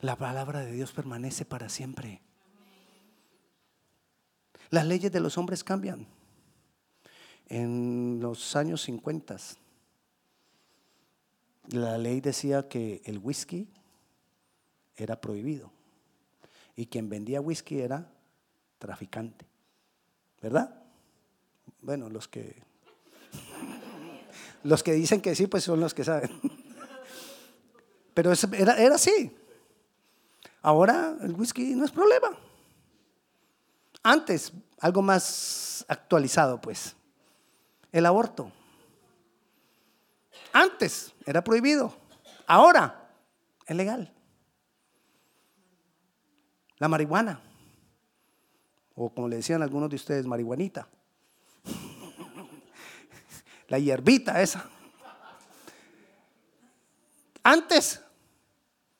La 0.00 0.16
palabra 0.16 0.64
de 0.64 0.72
Dios 0.72 0.90
permanece 0.90 1.44
para 1.44 1.68
siempre. 1.68 2.22
Las 4.70 4.84
leyes 4.84 5.12
de 5.12 5.20
los 5.20 5.38
hombres 5.38 5.62
cambian. 5.62 6.08
En 7.46 8.18
los 8.20 8.56
años 8.56 8.82
50 8.82 9.36
la 11.68 11.98
ley 11.98 12.20
decía 12.20 12.68
que 12.68 13.02
el 13.04 13.18
whisky 13.18 13.68
era 14.96 15.20
prohibido 15.20 15.70
y 16.76 16.86
quien 16.86 17.08
vendía 17.08 17.40
whisky 17.40 17.80
era 17.80 18.10
traficante, 18.78 19.46
¿verdad? 20.42 20.82
Bueno, 21.80 22.08
los 22.08 22.28
que 22.28 22.62
los 24.62 24.82
que 24.82 24.92
dicen 24.92 25.20
que 25.20 25.34
sí, 25.34 25.46
pues 25.46 25.64
son 25.64 25.80
los 25.80 25.94
que 25.94 26.04
saben. 26.04 26.30
Pero 28.14 28.32
era, 28.32 28.94
así. 28.94 29.36
Ahora 30.62 31.16
el 31.20 31.32
whisky 31.32 31.74
no 31.74 31.84
es 31.84 31.90
problema. 31.90 32.30
Antes, 34.02 34.52
algo 34.78 35.02
más 35.02 35.84
actualizado, 35.88 36.60
pues, 36.60 36.94
el 37.90 38.06
aborto. 38.06 38.52
Antes 40.54 41.12
era 41.26 41.42
prohibido. 41.42 41.92
Ahora 42.46 43.10
es 43.66 43.76
legal. 43.76 44.14
La 46.78 46.86
marihuana. 46.86 47.40
O 48.94 49.12
como 49.12 49.26
le 49.26 49.36
decían 49.36 49.64
algunos 49.64 49.90
de 49.90 49.96
ustedes, 49.96 50.26
marihuanita. 50.26 50.86
La 53.68 53.80
hierbita 53.80 54.40
esa. 54.40 54.70
Antes 57.42 58.00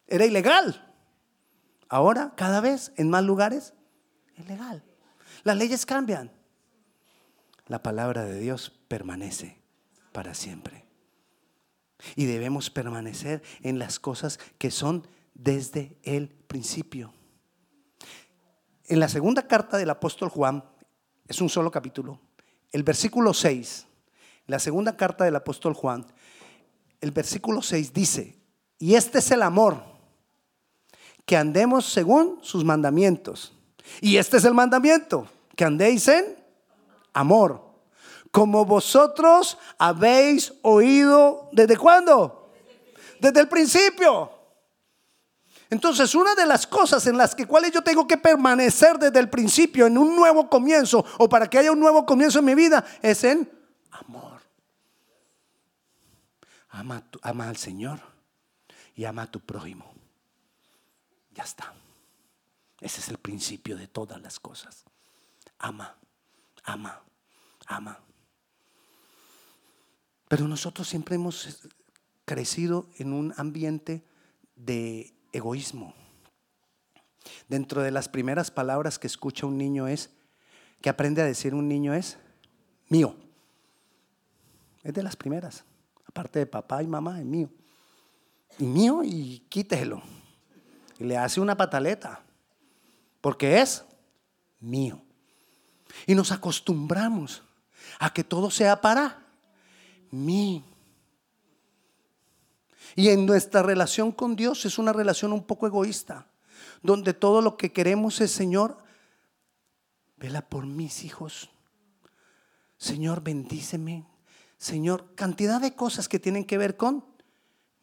era 0.08 0.26
ilegal. 0.26 0.92
Ahora, 1.88 2.32
cada 2.36 2.60
vez 2.60 2.92
en 2.96 3.10
más 3.10 3.22
lugares, 3.22 3.74
es 4.36 4.48
legal. 4.48 4.82
Las 5.44 5.56
leyes 5.56 5.86
cambian. 5.86 6.32
La 7.68 7.80
palabra 7.80 8.24
de 8.24 8.40
Dios 8.40 8.72
permanece 8.88 9.62
para 10.10 10.34
siempre. 10.34 10.83
Y 12.16 12.24
debemos 12.24 12.70
permanecer 12.70 13.42
en 13.62 13.78
las 13.78 13.98
cosas 13.98 14.38
que 14.58 14.70
son 14.70 15.06
desde 15.34 15.96
el 16.02 16.28
principio. 16.28 17.12
En 18.86 19.00
la 19.00 19.08
segunda 19.08 19.46
carta 19.46 19.76
del 19.76 19.90
apóstol 19.90 20.28
Juan, 20.28 20.64
es 21.26 21.40
un 21.40 21.48
solo 21.48 21.70
capítulo, 21.70 22.20
el 22.70 22.82
versículo 22.82 23.32
6, 23.32 23.86
la 24.46 24.58
segunda 24.58 24.96
carta 24.96 25.24
del 25.24 25.36
apóstol 25.36 25.74
Juan, 25.74 26.06
el 27.00 27.10
versículo 27.10 27.62
6 27.62 27.92
dice, 27.92 28.36
y 28.78 28.94
este 28.94 29.18
es 29.18 29.30
el 29.30 29.42
amor, 29.42 29.82
que 31.24 31.36
andemos 31.36 31.86
según 31.86 32.38
sus 32.42 32.64
mandamientos. 32.64 33.54
Y 34.00 34.16
este 34.16 34.36
es 34.36 34.44
el 34.44 34.54
mandamiento, 34.54 35.26
que 35.56 35.64
andéis 35.64 36.08
en 36.08 36.36
amor 37.12 37.73
como 38.34 38.64
vosotros 38.64 39.56
habéis 39.78 40.52
oído 40.62 41.48
desde 41.52 41.76
cuándo? 41.76 42.50
Desde 43.20 43.38
el 43.38 43.48
principio. 43.48 44.28
Entonces, 45.70 46.12
una 46.16 46.34
de 46.34 46.44
las 46.44 46.66
cosas 46.66 47.06
en 47.06 47.16
las 47.16 47.32
que 47.32 47.46
cuales 47.46 47.70
yo 47.70 47.82
tengo 47.82 48.08
que 48.08 48.16
permanecer 48.16 48.98
desde 48.98 49.20
el 49.20 49.30
principio 49.30 49.86
en 49.86 49.96
un 49.96 50.16
nuevo 50.16 50.50
comienzo 50.50 51.04
o 51.18 51.28
para 51.28 51.48
que 51.48 51.58
haya 51.58 51.70
un 51.70 51.78
nuevo 51.78 52.04
comienzo 52.04 52.40
en 52.40 52.44
mi 52.46 52.56
vida 52.56 52.84
es 53.02 53.22
en 53.22 53.48
amor. 53.92 54.40
Ama, 56.70 57.04
ama 57.22 57.48
al 57.48 57.56
Señor 57.56 58.00
y 58.96 59.04
ama 59.04 59.22
a 59.22 59.30
tu 59.30 59.38
prójimo. 59.38 59.94
Ya 61.30 61.44
está. 61.44 61.72
Ese 62.80 63.00
es 63.00 63.08
el 63.10 63.18
principio 63.18 63.76
de 63.76 63.86
todas 63.86 64.20
las 64.20 64.40
cosas. 64.40 64.82
Ama, 65.60 65.94
ama, 66.64 67.00
ama. 67.68 68.00
Pero 70.34 70.48
nosotros 70.48 70.88
siempre 70.88 71.14
hemos 71.14 71.60
crecido 72.24 72.88
en 72.96 73.12
un 73.12 73.32
ambiente 73.36 74.02
de 74.56 75.14
egoísmo. 75.32 75.94
Dentro 77.48 77.84
de 77.84 77.92
las 77.92 78.08
primeras 78.08 78.50
palabras 78.50 78.98
que 78.98 79.06
escucha 79.06 79.46
un 79.46 79.56
niño 79.56 79.86
es, 79.86 80.10
que 80.80 80.88
aprende 80.88 81.22
a 81.22 81.24
decir 81.24 81.54
un 81.54 81.68
niño 81.68 81.94
es, 81.94 82.18
mío. 82.88 83.14
Es 84.82 84.92
de 84.92 85.04
las 85.04 85.14
primeras. 85.14 85.62
Aparte 86.04 86.40
de 86.40 86.46
papá 86.46 86.82
y 86.82 86.88
mamá, 86.88 87.20
es 87.20 87.24
mío. 87.24 87.48
Y 88.58 88.64
mío 88.64 89.02
y 89.04 89.46
quítelo. 89.48 90.02
Y 90.98 91.04
le 91.04 91.16
hace 91.16 91.40
una 91.40 91.56
pataleta. 91.56 92.24
Porque 93.20 93.60
es 93.60 93.84
mío. 94.58 95.00
Y 96.08 96.16
nos 96.16 96.32
acostumbramos 96.32 97.44
a 98.00 98.12
que 98.12 98.24
todo 98.24 98.50
sea 98.50 98.80
para 98.80 99.23
mí. 100.14 100.64
Y 102.96 103.08
en 103.08 103.26
nuestra 103.26 103.62
relación 103.62 104.12
con 104.12 104.36
Dios 104.36 104.64
es 104.66 104.78
una 104.78 104.92
relación 104.92 105.32
un 105.32 105.44
poco 105.44 105.66
egoísta, 105.66 106.28
donde 106.82 107.14
todo 107.14 107.42
lo 107.42 107.56
que 107.56 107.72
queremos 107.72 108.20
es, 108.20 108.30
Señor, 108.30 108.78
vela 110.16 110.48
por 110.48 110.66
mis 110.66 111.04
hijos. 111.04 111.50
Señor, 112.76 113.22
bendíceme. 113.22 114.06
Señor, 114.58 115.14
cantidad 115.14 115.60
de 115.60 115.74
cosas 115.74 116.08
que 116.08 116.18
tienen 116.18 116.44
que 116.44 116.58
ver 116.58 116.76
con 116.76 117.04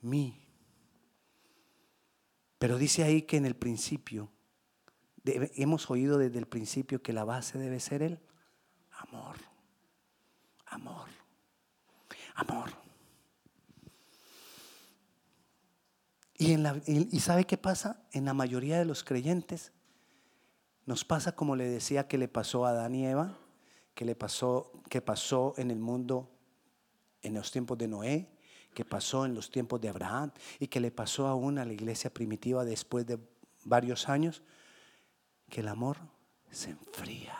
mí. 0.02 0.42
Pero 2.58 2.78
dice 2.78 3.04
ahí 3.04 3.24
que 3.24 3.38
en 3.38 3.46
el 3.46 3.56
principio, 3.56 4.32
hemos 5.24 5.90
oído 5.90 6.18
desde 6.18 6.40
el 6.40 6.48
principio 6.48 7.02
que 7.02 7.14
la 7.14 7.24
base 7.24 7.58
debe 7.58 7.80
ser 7.80 8.04
el 8.04 8.20
amor. 8.92 9.36
Amor. 10.68 11.21
Amor. 12.36 12.72
Y, 16.42 17.20
sabe 17.20 17.46
qué 17.46 17.56
pasa? 17.56 18.02
En 18.12 18.26
la 18.26 18.34
mayoría 18.34 18.80
de 18.80 18.86
los 18.86 19.04
creyentes 19.04 19.72
nos 20.88 21.06
pasa 21.06 21.36
como 21.36 21.56
le 21.56 21.70
decía 21.70 22.08
que 22.08 22.18
le 22.18 22.28
pasó 22.28 22.66
a 22.66 22.72
Adán 22.72 22.96
y 22.96 23.06
Eva, 23.06 23.38
que 23.94 24.06
le 24.06 24.16
pasó, 24.16 24.72
que 24.90 25.02
pasó 25.02 25.54
en 25.58 25.70
el 25.70 25.78
mundo 25.78 26.32
en 27.22 27.36
los 27.36 27.52
tiempos 27.52 27.78
de 27.78 27.88
Noé, 27.88 28.28
que 28.74 28.84
pasó 28.84 29.26
en 29.26 29.36
los 29.36 29.52
tiempos 29.52 29.80
de 29.82 29.90
Abraham 29.90 30.32
y 30.60 30.66
que 30.66 30.80
le 30.80 30.90
pasó 30.90 31.28
aún 31.28 31.60
a 31.60 31.66
la 31.66 31.74
iglesia 31.74 32.12
primitiva 32.12 32.66
después 32.66 33.06
de 33.06 33.20
varios 33.64 34.10
años, 34.10 34.42
que 35.48 35.62
el 35.62 35.68
amor 35.68 35.98
se 36.50 36.72
enfría. 36.72 37.38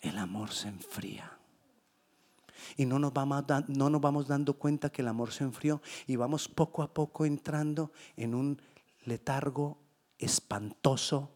El 0.00 0.18
amor 0.18 0.50
se 0.50 0.66
enfría. 0.66 1.37
Y 2.76 2.86
no 2.86 2.98
nos, 2.98 3.12
vamos, 3.12 3.44
no 3.68 3.90
nos 3.90 4.00
vamos 4.00 4.28
dando 4.28 4.54
cuenta 4.54 4.90
que 4.90 5.02
el 5.02 5.08
amor 5.08 5.32
se 5.32 5.44
enfrió 5.44 5.80
y 6.06 6.16
vamos 6.16 6.48
poco 6.48 6.82
a 6.82 6.92
poco 6.92 7.24
entrando 7.24 7.92
en 8.16 8.34
un 8.34 8.60
letargo 9.04 9.78
espantoso 10.18 11.30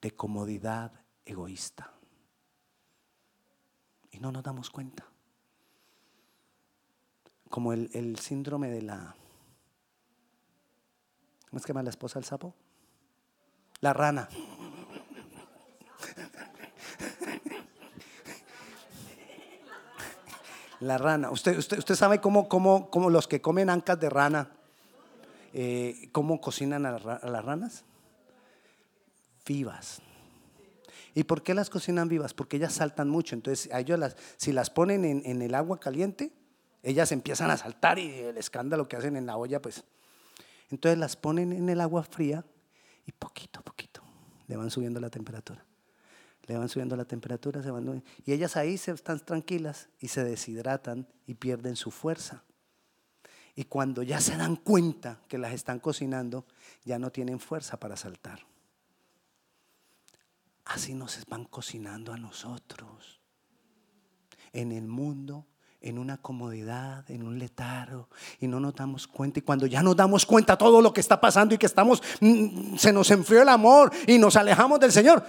de 0.00 0.12
comodidad 0.12 0.92
egoísta. 1.24 1.92
Y 4.10 4.18
no 4.18 4.32
nos 4.32 4.42
damos 4.42 4.70
cuenta. 4.70 5.04
Como 7.50 7.72
el, 7.72 7.90
el 7.92 8.18
síndrome 8.18 8.70
de 8.70 8.82
la... 8.82 9.14
¿Cómo 11.48 11.58
es 11.58 11.64
que 11.64 11.70
llama 11.70 11.82
la 11.82 11.90
esposa 11.90 12.18
del 12.18 12.26
sapo? 12.26 12.54
La 13.80 13.92
rana. 13.92 14.28
La 20.80 20.96
rana. 20.96 21.30
¿Usted, 21.30 21.58
usted, 21.58 21.78
usted 21.78 21.94
sabe 21.94 22.20
cómo, 22.20 22.48
cómo, 22.48 22.90
cómo, 22.90 23.10
los 23.10 23.26
que 23.26 23.40
comen 23.40 23.68
ancas 23.68 23.98
de 23.98 24.08
rana, 24.08 24.50
eh, 25.52 26.08
cómo 26.12 26.40
cocinan 26.40 26.86
a, 26.86 26.98
las 26.98 27.44
ranas? 27.44 27.84
Vivas. 29.44 30.00
¿Y 31.14 31.24
por 31.24 31.42
qué 31.42 31.54
las 31.54 31.68
cocinan 31.68 32.08
vivas? 32.08 32.32
Porque 32.32 32.58
ellas 32.58 32.74
saltan 32.74 33.08
mucho. 33.08 33.34
Entonces, 33.34 33.72
a 33.72 33.80
ellos 33.80 33.98
las, 33.98 34.16
si 34.36 34.52
las 34.52 34.70
ponen 34.70 35.04
en, 35.04 35.22
en, 35.24 35.42
el 35.42 35.54
agua 35.54 35.80
caliente, 35.80 36.30
ellas 36.82 37.10
empiezan 37.10 37.50
a 37.50 37.56
saltar 37.56 37.98
y 37.98 38.10
el 38.10 38.36
escándalo 38.36 38.86
que 38.86 38.96
hacen 38.96 39.16
en 39.16 39.26
la 39.26 39.36
olla, 39.36 39.60
pues. 39.60 39.84
Entonces 40.70 40.98
las 40.98 41.16
ponen 41.16 41.52
en 41.52 41.68
el 41.68 41.80
agua 41.80 42.04
fría 42.04 42.44
y 43.06 43.12
poquito 43.12 43.60
a 43.60 43.62
poquito 43.62 44.02
le 44.46 44.56
van 44.56 44.70
subiendo 44.70 45.00
la 45.00 45.10
temperatura 45.10 45.64
le 46.48 46.56
van 46.56 46.68
subiendo 46.68 46.96
la 46.96 47.04
temperatura, 47.04 47.62
se 47.62 47.70
van, 47.70 48.02
y 48.24 48.32
ellas 48.32 48.56
ahí 48.56 48.78
se 48.78 48.90
están 48.90 49.20
tranquilas 49.20 49.90
y 50.00 50.08
se 50.08 50.24
deshidratan 50.24 51.06
y 51.26 51.34
pierden 51.34 51.76
su 51.76 51.90
fuerza. 51.90 52.42
Y 53.54 53.64
cuando 53.64 54.02
ya 54.02 54.20
se 54.20 54.36
dan 54.36 54.56
cuenta 54.56 55.20
que 55.28 55.36
las 55.36 55.52
están 55.52 55.78
cocinando, 55.78 56.46
ya 56.84 56.98
no 56.98 57.10
tienen 57.10 57.38
fuerza 57.38 57.78
para 57.78 57.96
saltar. 57.96 58.40
Así 60.64 60.94
nos 60.94 61.18
van 61.28 61.44
cocinando 61.44 62.12
a 62.12 62.16
nosotros. 62.16 63.20
En 64.52 64.72
el 64.72 64.86
mundo, 64.86 65.46
en 65.82 65.98
una 65.98 66.16
comodidad, 66.16 67.10
en 67.10 67.24
un 67.24 67.38
letargo, 67.38 68.08
y 68.40 68.46
no 68.46 68.58
nos 68.58 68.74
damos 68.74 69.06
cuenta. 69.06 69.40
Y 69.40 69.42
cuando 69.42 69.66
ya 69.66 69.82
nos 69.82 69.96
damos 69.96 70.24
cuenta 70.24 70.56
todo 70.56 70.80
lo 70.80 70.94
que 70.94 71.00
está 71.00 71.20
pasando 71.20 71.54
y 71.54 71.58
que 71.58 71.66
estamos, 71.66 72.02
mm, 72.20 72.76
se 72.76 72.92
nos 72.92 73.10
enfrió 73.10 73.42
el 73.42 73.48
amor 73.50 73.92
y 74.06 74.18
nos 74.18 74.36
alejamos 74.36 74.80
del 74.80 74.92
Señor, 74.92 75.24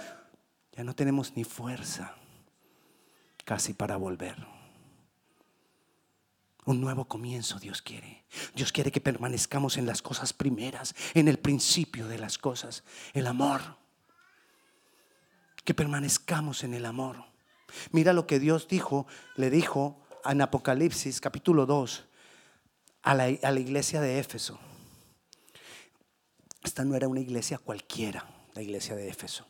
no 0.84 0.94
tenemos 0.94 1.36
ni 1.36 1.44
fuerza 1.44 2.14
casi 3.44 3.74
para 3.74 3.96
volver. 3.96 4.36
Un 6.64 6.80
nuevo 6.80 7.06
comienzo 7.06 7.58
Dios 7.58 7.82
quiere. 7.82 8.24
Dios 8.54 8.70
quiere 8.70 8.92
que 8.92 9.00
permanezcamos 9.00 9.76
en 9.76 9.86
las 9.86 10.02
cosas 10.02 10.32
primeras, 10.32 10.94
en 11.14 11.26
el 11.26 11.38
principio 11.38 12.06
de 12.06 12.18
las 12.18 12.38
cosas, 12.38 12.84
el 13.12 13.26
amor. 13.26 13.60
Que 15.64 15.74
permanezcamos 15.74 16.62
en 16.64 16.74
el 16.74 16.86
amor. 16.86 17.24
Mira 17.92 18.12
lo 18.12 18.26
que 18.26 18.38
Dios 18.38 18.68
dijo, 18.68 19.06
le 19.36 19.50
dijo 19.50 20.00
en 20.24 20.42
Apocalipsis 20.42 21.20
capítulo 21.20 21.66
2 21.66 22.04
a 23.02 23.14
la, 23.14 23.24
a 23.42 23.50
la 23.50 23.60
iglesia 23.60 24.00
de 24.00 24.18
Éfeso. 24.18 24.58
Esta 26.62 26.84
no 26.84 26.94
era 26.94 27.08
una 27.08 27.20
iglesia 27.20 27.58
cualquiera, 27.58 28.24
la 28.54 28.62
iglesia 28.62 28.94
de 28.94 29.08
Éfeso. 29.08 29.46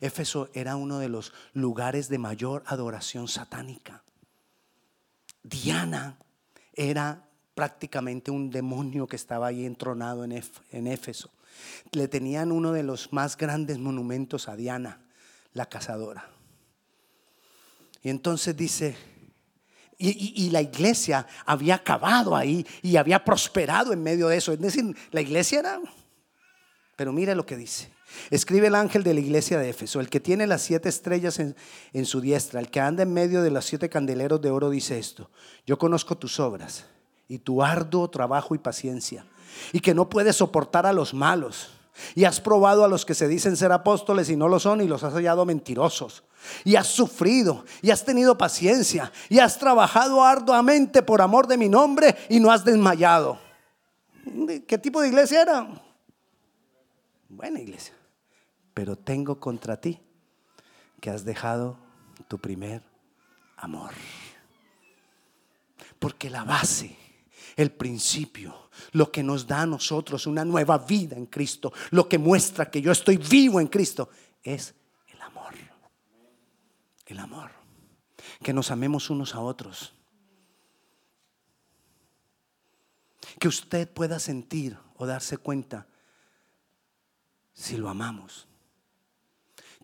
Éfeso 0.00 0.50
era 0.54 0.76
uno 0.76 0.98
de 0.98 1.08
los 1.08 1.32
lugares 1.52 2.08
de 2.08 2.18
mayor 2.18 2.62
adoración 2.66 3.28
satánica. 3.28 4.02
Diana 5.42 6.18
era 6.74 7.28
prácticamente 7.54 8.30
un 8.30 8.50
demonio 8.50 9.06
que 9.06 9.16
estaba 9.16 9.48
ahí 9.48 9.64
entronado 9.64 10.24
en 10.24 10.86
Éfeso. 10.86 11.30
Le 11.92 12.08
tenían 12.08 12.52
uno 12.52 12.72
de 12.72 12.82
los 12.82 13.12
más 13.12 13.36
grandes 13.36 13.78
monumentos 13.78 14.48
a 14.48 14.56
Diana, 14.56 15.00
la 15.52 15.66
cazadora. 15.66 16.28
Y 18.02 18.08
entonces 18.08 18.56
dice, 18.56 18.96
y, 19.98 20.44
y, 20.44 20.50
la 20.50 20.60
iglesia 20.60 21.26
había 21.46 21.76
acabado 21.76 22.34
ahí 22.34 22.66
y 22.82 22.96
había 22.96 23.24
prosperado 23.24 23.92
en 23.92 24.02
medio 24.02 24.26
de 24.28 24.38
eso. 24.38 24.52
Es 24.52 24.60
decir, 24.60 24.96
la 25.12 25.20
iglesia 25.20 25.60
era... 25.60 25.80
Pero 26.96 27.12
mire 27.12 27.36
lo 27.36 27.46
que 27.46 27.56
dice. 27.56 27.88
Escribe 28.30 28.68
el 28.68 28.74
ángel 28.74 29.02
de 29.02 29.14
la 29.14 29.20
iglesia 29.20 29.58
de 29.58 29.70
Éfeso, 29.70 30.00
el 30.00 30.08
que 30.08 30.20
tiene 30.20 30.46
las 30.46 30.62
siete 30.62 30.88
estrellas 30.88 31.38
en, 31.38 32.06
su 32.06 32.20
diestra, 32.20 32.60
el 32.60 32.70
que 32.70 32.80
anda 32.80 33.02
en 33.02 33.12
medio 33.12 33.42
de 33.42 33.50
los 33.50 33.64
siete 33.64 33.88
candeleros 33.88 34.40
de 34.40 34.50
oro, 34.50 34.70
dice 34.70 34.98
esto, 34.98 35.30
yo 35.66 35.78
conozco 35.78 36.16
tus 36.16 36.40
obras 36.40 36.86
y 37.28 37.38
tu 37.38 37.62
arduo 37.62 38.08
trabajo 38.10 38.54
y 38.54 38.58
paciencia, 38.58 39.26
y 39.72 39.80
que 39.80 39.94
no 39.94 40.08
puedes 40.08 40.36
soportar 40.36 40.86
a 40.86 40.92
los 40.92 41.14
malos, 41.14 41.70
y 42.14 42.24
has 42.24 42.40
probado 42.40 42.84
a 42.84 42.88
los 42.88 43.04
que 43.04 43.14
se 43.14 43.28
dicen 43.28 43.56
ser 43.56 43.70
apóstoles 43.70 44.30
y 44.30 44.36
no 44.36 44.48
lo 44.48 44.58
son, 44.58 44.80
y 44.80 44.88
los 44.88 45.04
has 45.04 45.14
hallado 45.14 45.44
mentirosos, 45.44 46.24
y 46.64 46.76
has 46.76 46.86
sufrido, 46.86 47.64
y 47.80 47.90
has 47.90 48.04
tenido 48.04 48.36
paciencia, 48.36 49.12
y 49.28 49.38
has 49.38 49.58
trabajado 49.58 50.24
arduamente 50.24 51.02
por 51.02 51.20
amor 51.20 51.46
de 51.46 51.58
mi 51.58 51.68
nombre, 51.68 52.16
y 52.28 52.40
no 52.40 52.50
has 52.50 52.64
desmayado. 52.64 53.38
¿Qué 54.66 54.78
tipo 54.78 55.00
de 55.00 55.08
iglesia 55.08 55.42
era? 55.42 55.68
Buena 57.28 57.60
iglesia 57.60 57.94
pero 58.74 58.96
tengo 58.96 59.38
contra 59.38 59.80
ti 59.80 60.00
que 61.00 61.10
has 61.10 61.24
dejado 61.24 61.78
tu 62.28 62.38
primer 62.38 62.82
amor. 63.56 63.92
Porque 65.98 66.30
la 66.30 66.44
base, 66.44 66.96
el 67.56 67.72
principio, 67.72 68.70
lo 68.92 69.10
que 69.10 69.22
nos 69.22 69.46
da 69.46 69.62
a 69.62 69.66
nosotros 69.66 70.26
una 70.26 70.44
nueva 70.44 70.78
vida 70.78 71.16
en 71.16 71.26
Cristo, 71.26 71.72
lo 71.90 72.08
que 72.08 72.18
muestra 72.18 72.70
que 72.70 72.80
yo 72.80 72.92
estoy 72.92 73.16
vivo 73.16 73.60
en 73.60 73.68
Cristo, 73.68 74.10
es 74.42 74.74
el 75.08 75.20
amor. 75.20 75.54
El 77.06 77.18
amor. 77.18 77.50
Que 78.42 78.52
nos 78.52 78.70
amemos 78.70 79.10
unos 79.10 79.34
a 79.34 79.40
otros. 79.40 79.94
Que 83.38 83.48
usted 83.48 83.88
pueda 83.88 84.18
sentir 84.18 84.78
o 84.96 85.06
darse 85.06 85.36
cuenta 85.36 85.86
si 87.52 87.76
lo 87.76 87.88
amamos. 87.88 88.48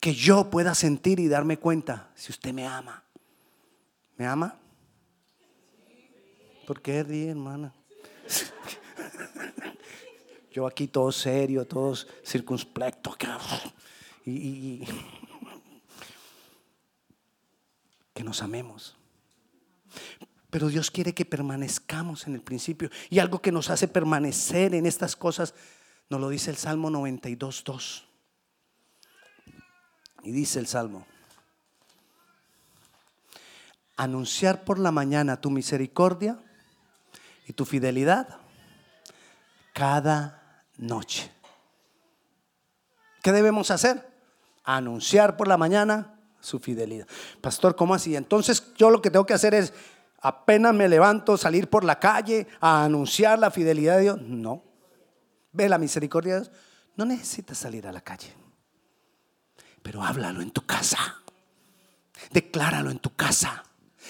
Que 0.00 0.14
yo 0.14 0.50
pueda 0.50 0.74
sentir 0.74 1.20
y 1.20 1.28
darme 1.28 1.58
cuenta 1.58 2.10
si 2.14 2.32
usted 2.32 2.52
me 2.52 2.66
ama. 2.66 3.04
¿Me 4.16 4.26
ama? 4.26 4.58
¿Por 6.66 6.82
qué 6.82 7.02
ríe, 7.02 7.30
hermana? 7.30 7.72
Yo 10.52 10.66
aquí 10.66 10.88
todo 10.88 11.12
serio, 11.12 11.66
todos 11.66 12.08
circunspecto. 12.24 13.16
Y, 14.26 14.82
que 18.12 18.24
nos 18.24 18.42
amemos. 18.42 18.96
Pero 20.50 20.68
Dios 20.68 20.90
quiere 20.90 21.14
que 21.14 21.24
permanezcamos 21.24 22.26
en 22.26 22.34
el 22.34 22.42
principio. 22.42 22.90
Y 23.08 23.20
algo 23.20 23.40
que 23.40 23.52
nos 23.52 23.70
hace 23.70 23.86
permanecer 23.86 24.74
en 24.74 24.86
estas 24.86 25.14
cosas, 25.14 25.54
nos 26.10 26.20
lo 26.20 26.28
dice 26.28 26.50
el 26.50 26.56
Salmo 26.56 26.90
92, 26.90 27.62
2. 27.64 28.07
Y 30.22 30.32
dice 30.32 30.58
el 30.58 30.66
Salmo, 30.66 31.06
anunciar 33.96 34.64
por 34.64 34.78
la 34.78 34.92
mañana 34.92 35.40
tu 35.40 35.50
misericordia 35.50 36.38
y 37.46 37.52
tu 37.52 37.64
fidelidad 37.64 38.38
cada 39.72 40.64
noche. 40.76 41.30
¿Qué 43.22 43.32
debemos 43.32 43.70
hacer? 43.70 44.08
Anunciar 44.64 45.36
por 45.36 45.48
la 45.48 45.56
mañana 45.56 46.18
su 46.40 46.58
fidelidad. 46.58 47.06
Pastor, 47.40 47.74
¿cómo 47.74 47.94
así? 47.94 48.14
Entonces 48.16 48.72
yo 48.76 48.90
lo 48.90 49.02
que 49.02 49.10
tengo 49.10 49.26
que 49.26 49.34
hacer 49.34 49.54
es, 49.54 49.72
apenas 50.20 50.74
me 50.74 50.88
levanto, 50.88 51.36
salir 51.36 51.68
por 51.68 51.84
la 51.84 51.98
calle 51.98 52.46
a 52.60 52.84
anunciar 52.84 53.38
la 53.38 53.50
fidelidad 53.50 53.96
de 53.96 54.02
Dios. 54.02 54.20
No. 54.22 54.62
Ve 55.52 55.68
la 55.68 55.78
misericordia 55.78 56.34
de 56.34 56.40
Dios. 56.42 56.52
No 56.96 57.04
necesitas 57.04 57.58
salir 57.58 57.86
a 57.86 57.92
la 57.92 58.00
calle. 58.00 58.32
Pero 59.88 60.02
háblalo 60.02 60.42
en 60.42 60.50
tu 60.50 60.66
casa. 60.66 61.16
Decláralo 62.30 62.90
en 62.90 62.98
tu 62.98 63.16
casa 63.16 63.64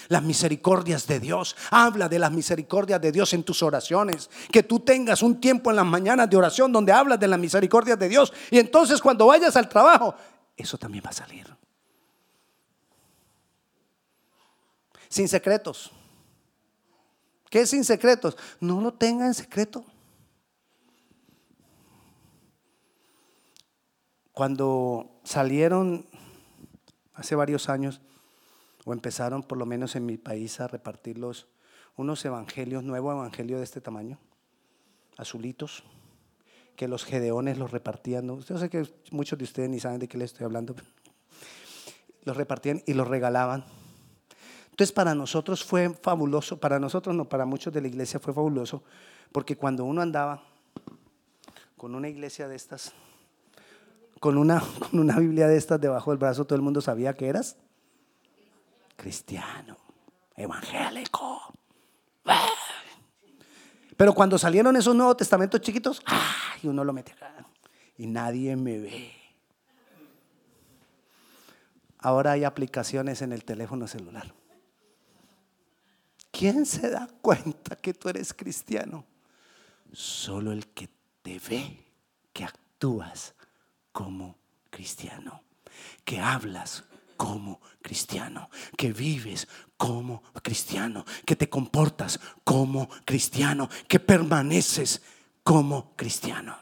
las 0.09 0.21
misericordias 0.21 1.07
de 1.07 1.21
Dios. 1.21 1.55
Habla 1.71 2.09
de 2.09 2.19
las 2.19 2.33
misericordias 2.33 2.99
de 2.99 3.13
Dios 3.13 3.31
en 3.31 3.43
tus 3.43 3.63
oraciones. 3.63 4.29
Que 4.51 4.61
tú 4.61 4.81
tengas 4.81 5.23
un 5.23 5.39
tiempo 5.39 5.69
en 5.69 5.77
las 5.77 5.85
mañanas 5.85 6.29
de 6.29 6.35
oración 6.35 6.73
donde 6.73 6.91
hablas 6.91 7.17
de 7.17 7.29
las 7.29 7.39
misericordias 7.39 7.97
de 7.97 8.09
Dios. 8.09 8.33
Y 8.51 8.59
entonces 8.59 8.99
cuando 8.99 9.27
vayas 9.27 9.55
al 9.55 9.69
trabajo, 9.69 10.13
eso 10.57 10.77
también 10.77 11.01
va 11.05 11.11
a 11.11 11.13
salir. 11.13 11.47
Sin 15.07 15.29
secretos. 15.29 15.91
¿Qué 17.49 17.61
es 17.61 17.69
sin 17.69 17.85
secretos? 17.85 18.35
No 18.59 18.81
lo 18.81 18.95
tenga 18.95 19.27
en 19.27 19.33
secreto. 19.33 19.85
Cuando 24.33 25.18
salieron 25.29 26.07
hace 27.13 27.35
varios 27.35 27.69
años 27.69 28.01
o 28.83 28.93
empezaron 28.93 29.43
por 29.43 29.59
lo 29.59 29.67
menos 29.67 29.95
en 29.95 30.03
mi 30.07 30.17
país 30.17 30.59
a 30.59 30.67
repartirlos 30.67 31.45
unos 31.97 32.25
evangelios, 32.25 32.83
nuevo 32.83 33.11
evangelio 33.11 33.59
de 33.59 33.63
este 33.63 33.79
tamaño, 33.79 34.17
azulitos, 35.17 35.83
que 36.75 36.87
los 36.87 37.05
gedeones 37.05 37.59
los 37.59 37.69
repartían. 37.69 38.39
Yo 38.39 38.57
sé 38.57 38.71
que 38.71 38.89
muchos 39.11 39.37
de 39.37 39.43
ustedes 39.43 39.69
ni 39.69 39.79
saben 39.79 39.99
de 39.99 40.07
qué 40.07 40.17
les 40.17 40.31
estoy 40.31 40.45
hablando. 40.45 40.75
Los 42.23 42.35
repartían 42.35 42.81
y 42.85 42.93
los 42.93 43.07
regalaban. 43.07 43.63
Entonces 44.71 44.91
para 44.91 45.15
nosotros 45.15 45.63
fue 45.63 45.89
fabuloso, 45.89 46.59
para 46.59 46.79
nosotros 46.79 47.15
no, 47.15 47.29
para 47.29 47.45
muchos 47.45 47.71
de 47.73 47.81
la 47.81 47.87
iglesia 47.87 48.19
fue 48.19 48.33
fabuloso, 48.33 48.83
porque 49.31 49.55
cuando 49.55 49.85
uno 49.85 50.01
andaba 50.01 50.43
con 51.77 51.95
una 51.95 52.09
iglesia 52.09 52.47
de 52.47 52.55
estas, 52.55 52.93
con 54.19 54.37
una, 54.37 54.61
con 54.79 54.99
una 54.99 55.17
Biblia 55.17 55.47
de 55.47 55.57
estas 55.57 55.79
debajo 55.79 56.11
del 56.11 56.17
brazo, 56.17 56.45
todo 56.45 56.55
el 56.55 56.61
mundo 56.61 56.81
sabía 56.81 57.13
que 57.13 57.27
eras 57.27 57.57
cristiano, 58.95 59.77
evangélico. 60.35 61.53
Pero 63.95 64.13
cuando 64.13 64.37
salieron 64.37 64.75
esos 64.75 64.95
Nuevos 64.95 65.17
Testamentos 65.17 65.61
chiquitos, 65.61 66.01
y 66.61 66.67
uno 66.67 66.83
lo 66.83 66.93
mete 66.93 67.13
acá 67.13 67.33
y 67.99 68.07
nadie 68.07 68.55
me 68.55 68.77
ve. 68.77 69.11
Ahora 71.97 72.31
hay 72.31 72.45
aplicaciones 72.45 73.21
en 73.21 73.33
el 73.33 73.43
teléfono 73.43 73.87
celular. 73.87 74.33
¿Quién 76.31 76.65
se 76.65 76.89
da 76.89 77.09
cuenta 77.21 77.75
que 77.75 77.93
tú 77.93 78.07
eres 78.07 78.33
cristiano? 78.33 79.03
Solo 79.91 80.53
el 80.53 80.67
que 80.67 80.89
te 81.21 81.39
ve 81.39 81.85
que 82.31 82.45
actúas 82.45 83.35
como 83.99 84.37
cristiano, 84.69 85.43
que 86.05 86.21
hablas 86.21 86.85
como 87.17 87.59
cristiano, 87.81 88.49
que 88.77 88.93
vives 88.93 89.45
como 89.75 90.23
cristiano, 90.41 91.03
que 91.25 91.35
te 91.35 91.49
comportas 91.49 92.17
como 92.45 92.87
cristiano, 93.03 93.67
que 93.89 93.99
permaneces 93.99 95.01
como 95.43 95.97
cristiano. 95.97 96.55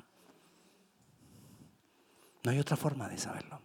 No 2.43 2.49
hay 2.49 2.57
otra 2.57 2.75
forma 2.75 3.07
de 3.07 3.19
saberlo. 3.19 3.61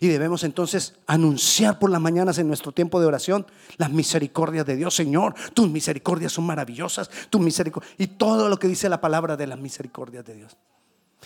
Y 0.00 0.08
debemos 0.08 0.42
entonces 0.42 0.96
anunciar 1.06 1.78
por 1.78 1.88
las 1.88 2.00
mañanas 2.00 2.38
en 2.38 2.48
nuestro 2.48 2.72
tiempo 2.72 2.98
de 2.98 3.06
oración 3.06 3.46
las 3.76 3.92
misericordias 3.92 4.66
de 4.66 4.74
Dios. 4.74 4.92
Señor, 4.92 5.36
tus 5.54 5.70
misericordias 5.70 6.32
son 6.32 6.46
maravillosas, 6.46 7.10
tus 7.30 7.40
misericordias 7.40 7.94
y 7.96 8.08
todo 8.08 8.48
lo 8.48 8.58
que 8.58 8.66
dice 8.66 8.88
la 8.88 9.00
palabra 9.00 9.36
de 9.36 9.46
las 9.46 9.60
misericordias 9.60 10.24
de 10.24 10.34
Dios. 10.34 10.56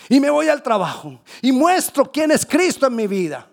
Y 0.08 0.20
me 0.20 0.30
voy 0.30 0.48
al 0.48 0.62
trabajo 0.62 1.20
y 1.40 1.52
muestro 1.52 2.10
quién 2.10 2.30
es 2.30 2.46
Cristo 2.46 2.86
en 2.86 2.96
mi 2.96 3.06
vida. 3.06 3.48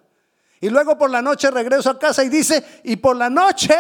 Y 0.62 0.70
luego 0.70 0.98
por 0.98 1.10
la 1.10 1.22
noche 1.22 1.50
regreso 1.52 1.90
a 1.90 2.00
casa 2.00 2.24
y 2.24 2.30
dice, 2.30 2.82
y 2.84 2.98
por 2.98 3.16
la 3.16 3.30
noche, 3.30 3.76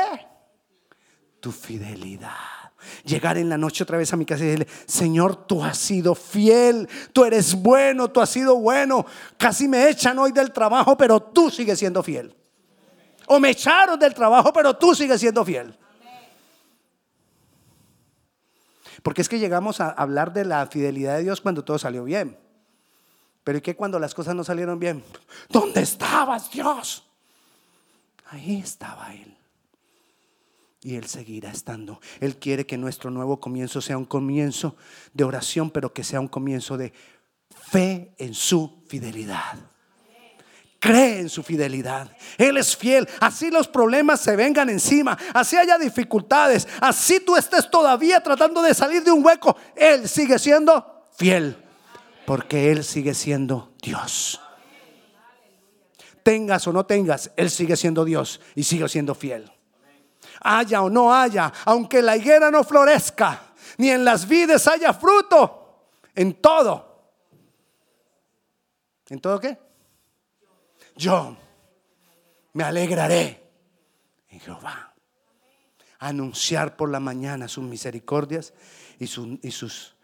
tu 1.39 1.52
fidelidad. 1.52 2.32
Llegar 3.04 3.38
en 3.38 3.50
la 3.50 3.58
noche 3.58 3.84
otra 3.84 3.98
vez 3.98 4.12
a 4.13 4.17
mi 4.17 4.26
casa 4.26 4.43
y 4.43 4.48
decirle, 4.48 4.67
Señor, 4.86 5.48
tú 5.48 5.63
has 5.63 5.78
sido 5.78 6.15
fiel, 6.15 6.88
tú 7.12 7.26
eres 7.26 7.54
bueno, 7.54 8.10
tú 8.10 8.22
has 8.22 8.30
sido 8.30 8.56
bueno. 8.56 9.06
Casi 9.38 9.67
me 9.67 9.89
echan 9.89 10.17
hoy 10.17 10.32
del 10.32 10.52
trabajo, 10.52 10.95
pero 10.95 11.19
tú 11.19 11.50
sigues 11.50 11.78
siendo 11.80 12.02
fiel. 12.02 12.36
O 13.28 13.39
me 13.39 13.50
echaron 13.50 14.00
del 14.00 14.13
trabajo, 14.13 14.54
pero 14.54 14.76
tú 14.76 14.95
sigues 14.95 15.19
siendo 15.19 15.43
fiel. 15.43 15.78
Porque 19.04 19.22
es 19.22 19.30
que 19.30 19.39
llegamos 19.39 19.82
a 19.82 19.89
hablar 19.89 20.34
de 20.34 20.45
la 20.45 20.65
fidelidad 20.67 21.17
de 21.17 21.24
Dios 21.24 21.41
cuando 21.41 21.63
todo 21.63 21.78
salió 21.78 22.04
bien. 22.06 22.38
Pero 23.49 23.57
¿y 23.57 23.62
qué 23.62 23.75
cuando 23.75 23.97
las 23.97 24.13
cosas 24.13 24.35
no 24.35 24.43
salieron 24.43 24.77
bien? 24.77 25.03
¿Dónde 25.49 25.81
estabas, 25.81 26.51
Dios? 26.51 27.03
Ahí 28.27 28.59
estaba 28.63 29.12
Él. 29.12 29.35
Y 30.83 30.93
Él 30.93 31.07
seguirá 31.07 31.49
estando. 31.49 31.99
Él 32.19 32.38
quiere 32.38 32.67
que 32.67 32.77
nuestro 32.77 33.09
nuevo 33.09 33.39
comienzo 33.39 33.81
sea 33.81 33.97
un 33.97 34.05
comienzo 34.05 34.75
de 35.15 35.23
oración, 35.23 35.71
pero 35.71 35.91
que 35.91 36.03
sea 36.03 36.19
un 36.19 36.27
comienzo 36.27 36.77
de 36.77 36.93
fe 37.49 38.13
en 38.19 38.35
su 38.35 38.83
fidelidad. 38.88 39.57
Cree 40.77 41.19
en 41.19 41.29
su 41.29 41.41
fidelidad. 41.41 42.15
Él 42.38 42.55
es 42.55 42.77
fiel. 42.77 43.09
Así 43.19 43.49
los 43.49 43.67
problemas 43.67 44.21
se 44.21 44.35
vengan 44.35 44.69
encima. 44.69 45.17
Así 45.33 45.57
haya 45.57 45.79
dificultades. 45.79 46.67
Así 46.81 47.19
tú 47.19 47.35
estés 47.35 47.67
todavía 47.71 48.21
tratando 48.21 48.62
de 48.62 48.75
salir 48.75 49.03
de 49.03 49.12
un 49.12 49.25
hueco. 49.25 49.57
Él 49.75 50.07
sigue 50.07 50.38
siendo 50.38 51.03
fiel 51.17 51.65
porque 52.30 52.72
Él 52.72 52.84
sigue 52.84 53.15
siendo 53.15 53.74
Dios. 53.82 54.39
Tengas 56.22 56.68
o 56.68 56.72
no 56.72 56.86
tengas, 56.86 57.32
Él 57.36 57.50
sigue 57.50 57.76
siendo 57.76 58.06
Dios 58.06 58.39
y 58.54 58.62
sigue 58.62 58.88
siendo 58.88 59.15
fiel. 59.15 59.52
Haya 60.42 60.84
o 60.84 60.92
no 60.92 61.12
haya, 61.12 61.52
aunque 61.65 62.04
la 62.04 62.15
higuera 62.15 62.52
no 62.52 62.63
florezca, 62.63 63.56
ni 63.80 63.89
en 63.89 64.06
las 64.06 64.28
vides 64.28 64.68
haya 64.68 64.94
fruto, 64.94 65.88
en 66.13 66.36
todo. 66.36 67.02
¿En 69.08 69.20
todo 69.20 69.39
qué? 69.39 69.58
Yo 70.98 71.36
me 72.54 72.63
alegraré 72.63 73.44
en 74.30 74.39
Jehová. 74.39 74.94
Anunciar 75.98 76.76
por 76.78 76.92
la 76.92 77.00
mañana 77.00 77.48
sus 77.48 77.63
misericordias 77.63 78.54
y, 79.00 79.08
su, 79.08 79.39
y 79.42 79.50
sus 79.50 79.96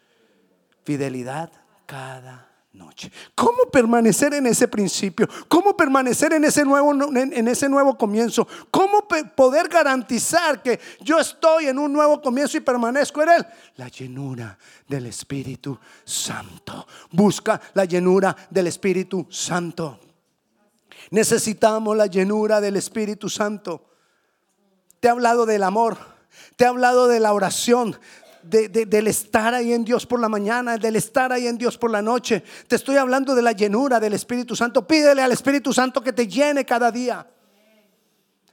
fidelidad 0.84 1.52
cada 1.86 2.56
noche. 2.76 3.12
¿Cómo 3.34 3.70
permanecer 3.72 4.34
en 4.34 4.46
ese 4.48 4.68
principio? 4.68 5.28
¿Cómo 5.48 5.76
permanecer 5.76 6.34
en 6.34 6.44
ese 6.44 6.64
nuevo, 6.64 6.94
en 7.16 7.48
ese 7.48 7.70
nuevo 7.70 7.98
comienzo? 7.98 8.48
¿Cómo 8.70 9.08
poder 9.36 9.68
garantizar 9.68 10.62
que 10.62 10.80
yo 11.02 11.20
estoy 11.20 11.68
en 11.68 11.80
un 11.80 11.92
nuevo 11.92 12.22
comienzo 12.22 12.58
y 12.58 12.62
permanezco 12.62 13.22
en 13.24 13.30
él? 13.30 13.46
La 13.78 13.88
llenura 13.88 14.58
del 14.88 15.08
Espíritu 15.08 15.80
Santo. 16.04 16.88
Busca 17.12 17.60
la 17.74 17.86
llenura 17.86 18.36
del 18.50 18.68
Espíritu 18.68 19.28
Santo. 19.30 20.00
Necesitamos 21.12 21.96
la 21.96 22.08
llenura 22.08 22.62
del 22.62 22.78
Espíritu 22.78 23.30
Santo. 23.30 23.86
Te 25.00 25.08
he 25.08 25.12
hablado 25.12 25.46
del 25.46 25.64
amor, 25.64 25.98
te 26.56 26.64
he 26.64 26.68
hablado 26.68 27.08
de 27.08 27.20
la 27.20 27.34
oración, 27.34 27.98
del 28.46 29.08
estar 29.08 29.54
ahí 29.54 29.74
en 29.74 29.84
Dios 29.84 30.06
por 30.06 30.20
la 30.20 30.30
mañana, 30.30 30.78
del 30.78 30.96
estar 30.96 31.32
ahí 31.32 31.48
en 31.48 31.58
Dios 31.58 31.78
por 31.78 31.92
la 31.92 32.02
noche. 32.02 32.44
Te 32.68 32.76
estoy 32.76 32.98
hablando 32.98 33.34
de 33.34 33.42
la 33.42 33.52
llenura 33.52 34.00
del 34.00 34.14
Espíritu 34.14 34.56
Santo. 34.56 34.86
Pídele 34.86 35.22
al 35.22 35.32
Espíritu 35.32 35.74
Santo 35.74 36.02
que 36.02 36.14
te 36.14 36.28
llene 36.28 36.66
cada 36.66 36.92
día. 36.92 37.28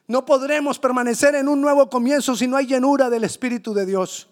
No 0.07 0.24
podremos 0.24 0.78
permanecer 0.78 1.35
en 1.35 1.48
un 1.48 1.61
nuevo 1.61 1.88
comienzo 1.88 2.35
si 2.37 2.46
no 2.46 2.57
hay 2.57 2.66
llenura 2.66 3.09
del 3.09 3.24
Espíritu 3.24 3.72
de 3.72 3.87
Dios. 3.87 4.28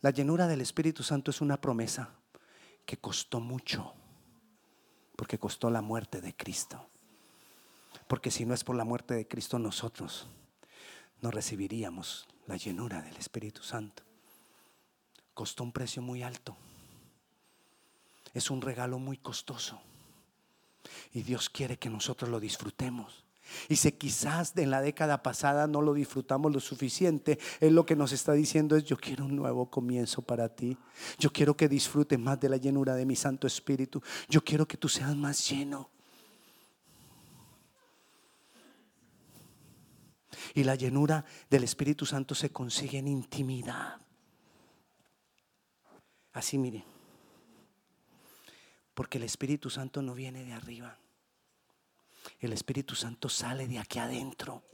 La 0.00 0.10
llenura 0.10 0.46
del 0.46 0.60
Espíritu 0.60 1.02
Santo 1.02 1.30
es 1.30 1.40
una 1.40 1.60
promesa 1.60 2.10
que 2.86 2.98
costó 2.98 3.40
mucho, 3.40 3.92
porque 5.16 5.38
costó 5.38 5.70
la 5.70 5.82
muerte 5.82 6.20
de 6.20 6.36
Cristo. 6.36 6.88
Porque 8.06 8.30
si 8.30 8.46
no 8.46 8.54
es 8.54 8.62
por 8.62 8.76
la 8.76 8.84
muerte 8.84 9.14
de 9.14 9.26
Cristo, 9.26 9.58
nosotros 9.58 10.28
no 11.20 11.30
recibiríamos 11.30 12.26
la 12.46 12.56
llenura 12.56 13.02
del 13.02 13.16
Espíritu 13.16 13.62
Santo. 13.62 14.02
Costó 15.34 15.64
un 15.64 15.72
precio 15.72 16.02
muy 16.02 16.22
alto. 16.22 16.56
Es 18.34 18.50
un 18.50 18.60
regalo 18.60 18.98
muy 18.98 19.18
costoso. 19.18 19.80
Y 21.12 21.22
Dios 21.22 21.50
quiere 21.50 21.78
que 21.78 21.90
nosotros 21.90 22.30
lo 22.30 22.40
disfrutemos. 22.40 23.24
Y 23.68 23.76
si 23.76 23.92
quizás 23.92 24.52
en 24.56 24.70
la 24.70 24.82
década 24.82 25.22
pasada 25.22 25.66
no 25.66 25.80
lo 25.80 25.94
disfrutamos 25.94 26.52
lo 26.52 26.60
suficiente, 26.60 27.38
Él 27.60 27.74
lo 27.74 27.86
que 27.86 27.96
nos 27.96 28.12
está 28.12 28.32
diciendo 28.32 28.76
es, 28.76 28.84
yo 28.84 28.96
quiero 28.96 29.24
un 29.24 29.36
nuevo 29.36 29.70
comienzo 29.70 30.22
para 30.22 30.48
ti. 30.48 30.76
Yo 31.18 31.32
quiero 31.32 31.56
que 31.56 31.68
disfrutes 31.68 32.18
más 32.18 32.38
de 32.40 32.48
la 32.48 32.56
llenura 32.56 32.94
de 32.94 33.06
mi 33.06 33.16
Santo 33.16 33.46
Espíritu. 33.46 34.02
Yo 34.28 34.42
quiero 34.44 34.66
que 34.66 34.76
tú 34.76 34.88
seas 34.88 35.16
más 35.16 35.48
lleno. 35.48 35.90
Y 40.58 40.64
la 40.64 40.74
llenura 40.74 41.24
del 41.48 41.62
Espíritu 41.62 42.04
Santo 42.04 42.34
se 42.34 42.50
consigue 42.50 42.98
en 42.98 43.06
intimidad. 43.06 44.00
Así 46.32 46.58
mire. 46.58 46.82
Porque 48.92 49.18
el 49.18 49.22
Espíritu 49.22 49.70
Santo 49.70 50.02
no 50.02 50.14
viene 50.14 50.44
de 50.44 50.52
arriba. 50.52 50.98
El 52.40 52.52
Espíritu 52.52 52.96
Santo 52.96 53.28
sale 53.28 53.68
de 53.68 53.78
aquí 53.78 54.00
adentro 54.00 54.64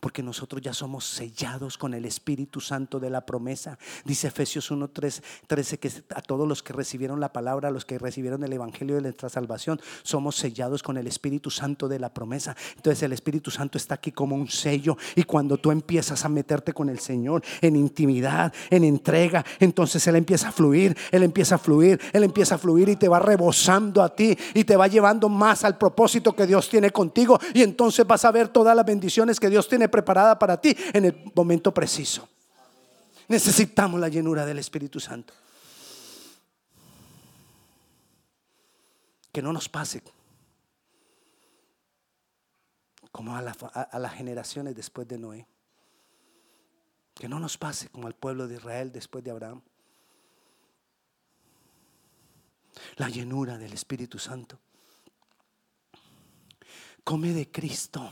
porque 0.00 0.22
nosotros 0.22 0.62
ya 0.62 0.72
somos 0.72 1.04
sellados 1.04 1.78
con 1.78 1.94
el 1.94 2.04
Espíritu 2.04 2.60
Santo 2.60 3.00
de 3.00 3.10
la 3.10 3.26
promesa. 3.26 3.78
Dice 4.04 4.28
Efesios 4.28 4.70
1, 4.70 4.88
13 4.88 5.78
que 5.78 5.90
a 6.14 6.22
todos 6.22 6.46
los 6.46 6.62
que 6.62 6.72
recibieron 6.72 7.20
la 7.20 7.32
palabra, 7.32 7.68
a 7.68 7.70
los 7.70 7.84
que 7.84 7.98
recibieron 7.98 8.44
el 8.44 8.52
Evangelio 8.52 8.96
de 8.96 9.02
nuestra 9.02 9.28
salvación, 9.28 9.80
somos 10.02 10.36
sellados 10.36 10.82
con 10.82 10.96
el 10.96 11.06
Espíritu 11.06 11.50
Santo 11.50 11.88
de 11.88 11.98
la 11.98 12.12
promesa. 12.12 12.56
Entonces 12.76 13.02
el 13.02 13.12
Espíritu 13.12 13.50
Santo 13.50 13.78
está 13.78 13.94
aquí 13.94 14.12
como 14.12 14.34
un 14.34 14.48
sello 14.48 14.96
y 15.14 15.22
cuando 15.24 15.58
tú 15.58 15.70
empiezas 15.70 16.24
a 16.24 16.28
meterte 16.28 16.72
con 16.72 16.88
el 16.88 16.98
Señor 16.98 17.42
en 17.60 17.76
intimidad, 17.76 18.52
en 18.70 18.84
entrega, 18.84 19.44
entonces 19.60 20.06
Él 20.06 20.16
empieza 20.16 20.48
a 20.48 20.52
fluir, 20.52 20.96
Él 21.10 21.22
empieza 21.22 21.56
a 21.56 21.58
fluir, 21.58 22.00
Él 22.12 22.24
empieza 22.24 22.56
a 22.56 22.58
fluir 22.58 22.88
y 22.88 22.96
te 22.96 23.08
va 23.08 23.18
rebosando 23.18 24.02
a 24.02 24.14
ti 24.14 24.36
y 24.54 24.64
te 24.64 24.76
va 24.76 24.88
llevando 24.88 25.28
más 25.28 25.64
al 25.64 25.78
propósito 25.78 26.34
que 26.34 26.46
Dios 26.46 26.68
tiene 26.68 26.90
contigo 26.90 27.38
y 27.54 27.62
entonces 27.62 28.06
vas 28.06 28.24
a 28.24 28.32
ver 28.32 28.48
todas 28.48 28.74
las 28.74 28.84
bendiciones 28.84 29.38
que 29.38 29.50
Dios 29.50 29.68
tiene 29.68 29.77
preparada 29.86 30.36
para 30.38 30.60
ti 30.60 30.74
en 30.92 31.04
el 31.04 31.32
momento 31.36 31.72
preciso. 31.72 32.28
Necesitamos 33.28 34.00
la 34.00 34.08
llenura 34.08 34.46
del 34.46 34.58
Espíritu 34.58 34.98
Santo. 34.98 35.34
Que 39.30 39.42
no 39.42 39.52
nos 39.52 39.68
pase 39.68 40.02
como 43.12 43.36
a, 43.36 43.40
a, 43.40 43.98
las 43.98 44.14
generaciones 44.14 44.74
después 44.74 45.06
de 45.06 45.18
Noé. 45.18 45.46
Que 47.14 47.28
no 47.28 47.38
nos 47.38 47.58
pase 47.58 47.90
como 47.90 48.06
al 48.06 48.14
pueblo 48.14 48.48
de 48.48 48.56
Israel 48.56 48.92
después 48.92 49.22
de 49.22 49.30
Abraham. 49.30 49.60
La 52.96 53.08
llenura 53.08 53.58
del 53.58 53.74
Espíritu 53.74 54.18
Santo. 54.18 54.58
Come 57.04 57.32
de 57.32 57.50
Cristo. 57.50 58.10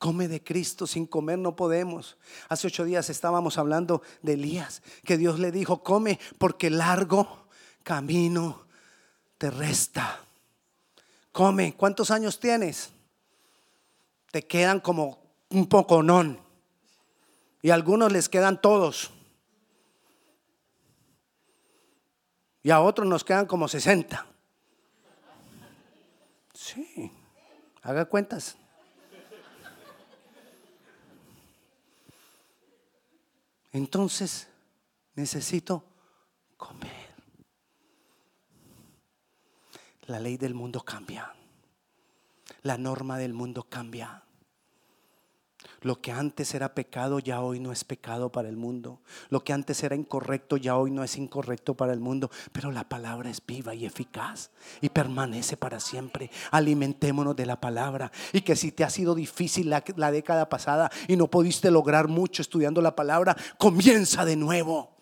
Come 0.00 0.28
de 0.28 0.42
Cristo, 0.42 0.86
sin 0.86 1.06
comer 1.06 1.38
no 1.38 1.54
podemos. 1.54 2.16
Hace 2.48 2.68
ocho 2.68 2.84
días 2.86 3.10
estábamos 3.10 3.58
hablando 3.58 4.00
de 4.22 4.32
Elías, 4.32 4.82
que 5.04 5.18
Dios 5.18 5.38
le 5.38 5.52
dijo, 5.52 5.82
come 5.82 6.18
porque 6.38 6.70
largo 6.70 7.44
camino 7.82 8.64
te 9.36 9.50
resta. 9.50 10.24
Come, 11.32 11.74
¿cuántos 11.76 12.10
años 12.10 12.40
tienes? 12.40 12.92
Te 14.30 14.46
quedan 14.46 14.80
como 14.80 15.22
un 15.50 15.68
poco 15.68 16.02
non. 16.02 16.40
Y 17.60 17.68
a 17.68 17.74
algunos 17.74 18.10
les 18.10 18.30
quedan 18.30 18.58
todos. 18.58 19.10
Y 22.62 22.70
a 22.70 22.80
otros 22.80 23.06
nos 23.06 23.22
quedan 23.22 23.44
como 23.44 23.68
60. 23.68 24.24
Sí, 26.54 27.12
haga 27.82 28.06
cuentas. 28.06 28.56
Entonces 33.72 34.48
necesito 35.14 35.84
comer. 36.56 37.10
La 40.06 40.18
ley 40.18 40.36
del 40.36 40.54
mundo 40.54 40.80
cambia. 40.80 41.34
La 42.62 42.76
norma 42.76 43.16
del 43.16 43.32
mundo 43.32 43.64
cambia. 43.68 44.24
Lo 45.82 46.02
que 46.02 46.12
antes 46.12 46.54
era 46.54 46.74
pecado 46.74 47.20
ya 47.20 47.40
hoy 47.40 47.58
no 47.58 47.72
es 47.72 47.84
pecado 47.84 48.30
para 48.30 48.50
el 48.50 48.56
mundo. 48.56 49.00
Lo 49.30 49.42
que 49.42 49.54
antes 49.54 49.82
era 49.82 49.96
incorrecto 49.96 50.58
ya 50.58 50.76
hoy 50.76 50.90
no 50.90 51.02
es 51.02 51.16
incorrecto 51.16 51.74
para 51.74 51.94
el 51.94 52.00
mundo. 52.00 52.30
Pero 52.52 52.70
la 52.70 52.86
palabra 52.86 53.30
es 53.30 53.40
viva 53.44 53.74
y 53.74 53.86
eficaz 53.86 54.50
y 54.82 54.90
permanece 54.90 55.56
para 55.56 55.80
siempre. 55.80 56.30
Alimentémonos 56.50 57.34
de 57.34 57.46
la 57.46 57.58
palabra. 57.58 58.12
Y 58.34 58.42
que 58.42 58.56
si 58.56 58.72
te 58.72 58.84
ha 58.84 58.90
sido 58.90 59.14
difícil 59.14 59.70
la, 59.70 60.10
década 60.10 60.50
pasada 60.50 60.90
y 61.08 61.16
no 61.16 61.28
pudiste 61.28 61.70
lograr 61.70 62.08
mucho 62.08 62.42
estudiando 62.42 62.82
la 62.82 62.94
palabra, 62.94 63.34
comienza 63.56 64.26
de 64.26 64.36
nuevo. 64.36 64.96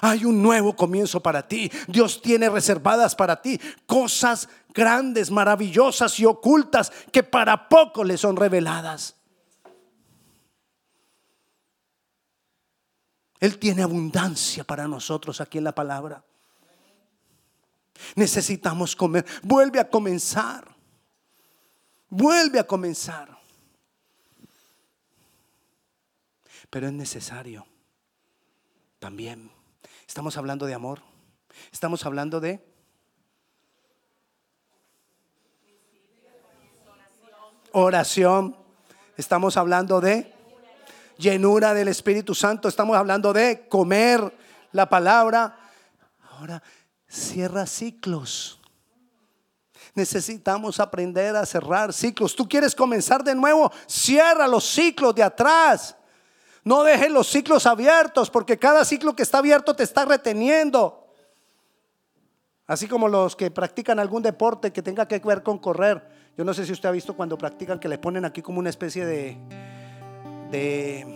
Hay 0.00 0.24
un 0.24 0.42
nuevo 0.42 0.74
comienzo 0.74 1.20
para 1.20 1.46
ti. 1.46 1.70
Dios 1.86 2.20
tiene 2.20 2.50
reservadas 2.50 3.14
para 3.14 3.40
ti 3.40 3.60
cosas 3.86 4.48
grandes, 4.74 5.30
maravillosas 5.30 6.18
y 6.18 6.26
ocultas 6.26 6.92
que 7.12 7.22
para 7.22 7.68
poco 7.68 8.02
le 8.02 8.18
son 8.18 8.36
reveladas. 8.36 9.16
Él 13.46 13.58
tiene 13.58 13.84
abundancia 13.84 14.64
para 14.64 14.88
nosotros 14.88 15.40
aquí 15.40 15.58
en 15.58 15.62
la 15.62 15.72
palabra. 15.72 16.20
Necesitamos 18.16 18.96
comer. 18.96 19.24
Vuelve 19.44 19.78
a 19.78 19.88
comenzar. 19.88 20.66
Vuelve 22.08 22.58
a 22.58 22.66
comenzar. 22.66 23.38
Pero 26.70 26.88
es 26.88 26.92
necesario 26.92 27.64
también. 28.98 29.52
Estamos 30.08 30.36
hablando 30.36 30.66
de 30.66 30.74
amor. 30.74 31.00
Estamos 31.70 32.04
hablando 32.04 32.40
de... 32.40 32.60
Oración. 37.70 38.56
Estamos 39.16 39.56
hablando 39.56 40.00
de 40.00 40.35
llenura 41.18 41.74
del 41.74 41.88
Espíritu 41.88 42.34
Santo. 42.34 42.68
Estamos 42.68 42.96
hablando 42.96 43.32
de 43.32 43.68
comer 43.68 44.32
la 44.72 44.88
palabra. 44.88 45.58
Ahora, 46.30 46.62
cierra 47.08 47.66
ciclos. 47.66 48.60
Necesitamos 49.94 50.78
aprender 50.78 51.34
a 51.36 51.46
cerrar 51.46 51.92
ciclos. 51.92 52.36
Tú 52.36 52.48
quieres 52.48 52.74
comenzar 52.74 53.24
de 53.24 53.34
nuevo, 53.34 53.72
cierra 53.86 54.46
los 54.46 54.64
ciclos 54.64 55.14
de 55.14 55.22
atrás. 55.22 55.96
No 56.64 56.82
dejes 56.82 57.10
los 57.10 57.28
ciclos 57.28 57.64
abiertos 57.64 58.28
porque 58.28 58.58
cada 58.58 58.84
ciclo 58.84 59.16
que 59.16 59.22
está 59.22 59.38
abierto 59.38 59.74
te 59.74 59.84
está 59.84 60.04
reteniendo. 60.04 61.06
Así 62.66 62.88
como 62.88 63.08
los 63.08 63.36
que 63.36 63.50
practican 63.50 64.00
algún 64.00 64.22
deporte 64.22 64.72
que 64.72 64.82
tenga 64.82 65.06
que 65.06 65.20
ver 65.20 65.42
con 65.42 65.58
correr. 65.58 66.06
Yo 66.36 66.44
no 66.44 66.52
sé 66.52 66.66
si 66.66 66.72
usted 66.72 66.88
ha 66.88 66.92
visto 66.92 67.14
cuando 67.14 67.38
practican 67.38 67.78
que 67.78 67.88
le 67.88 67.98
ponen 67.98 68.24
aquí 68.24 68.42
como 68.42 68.58
una 68.58 68.68
especie 68.68 69.06
de, 69.06 69.38
de, 70.50 71.06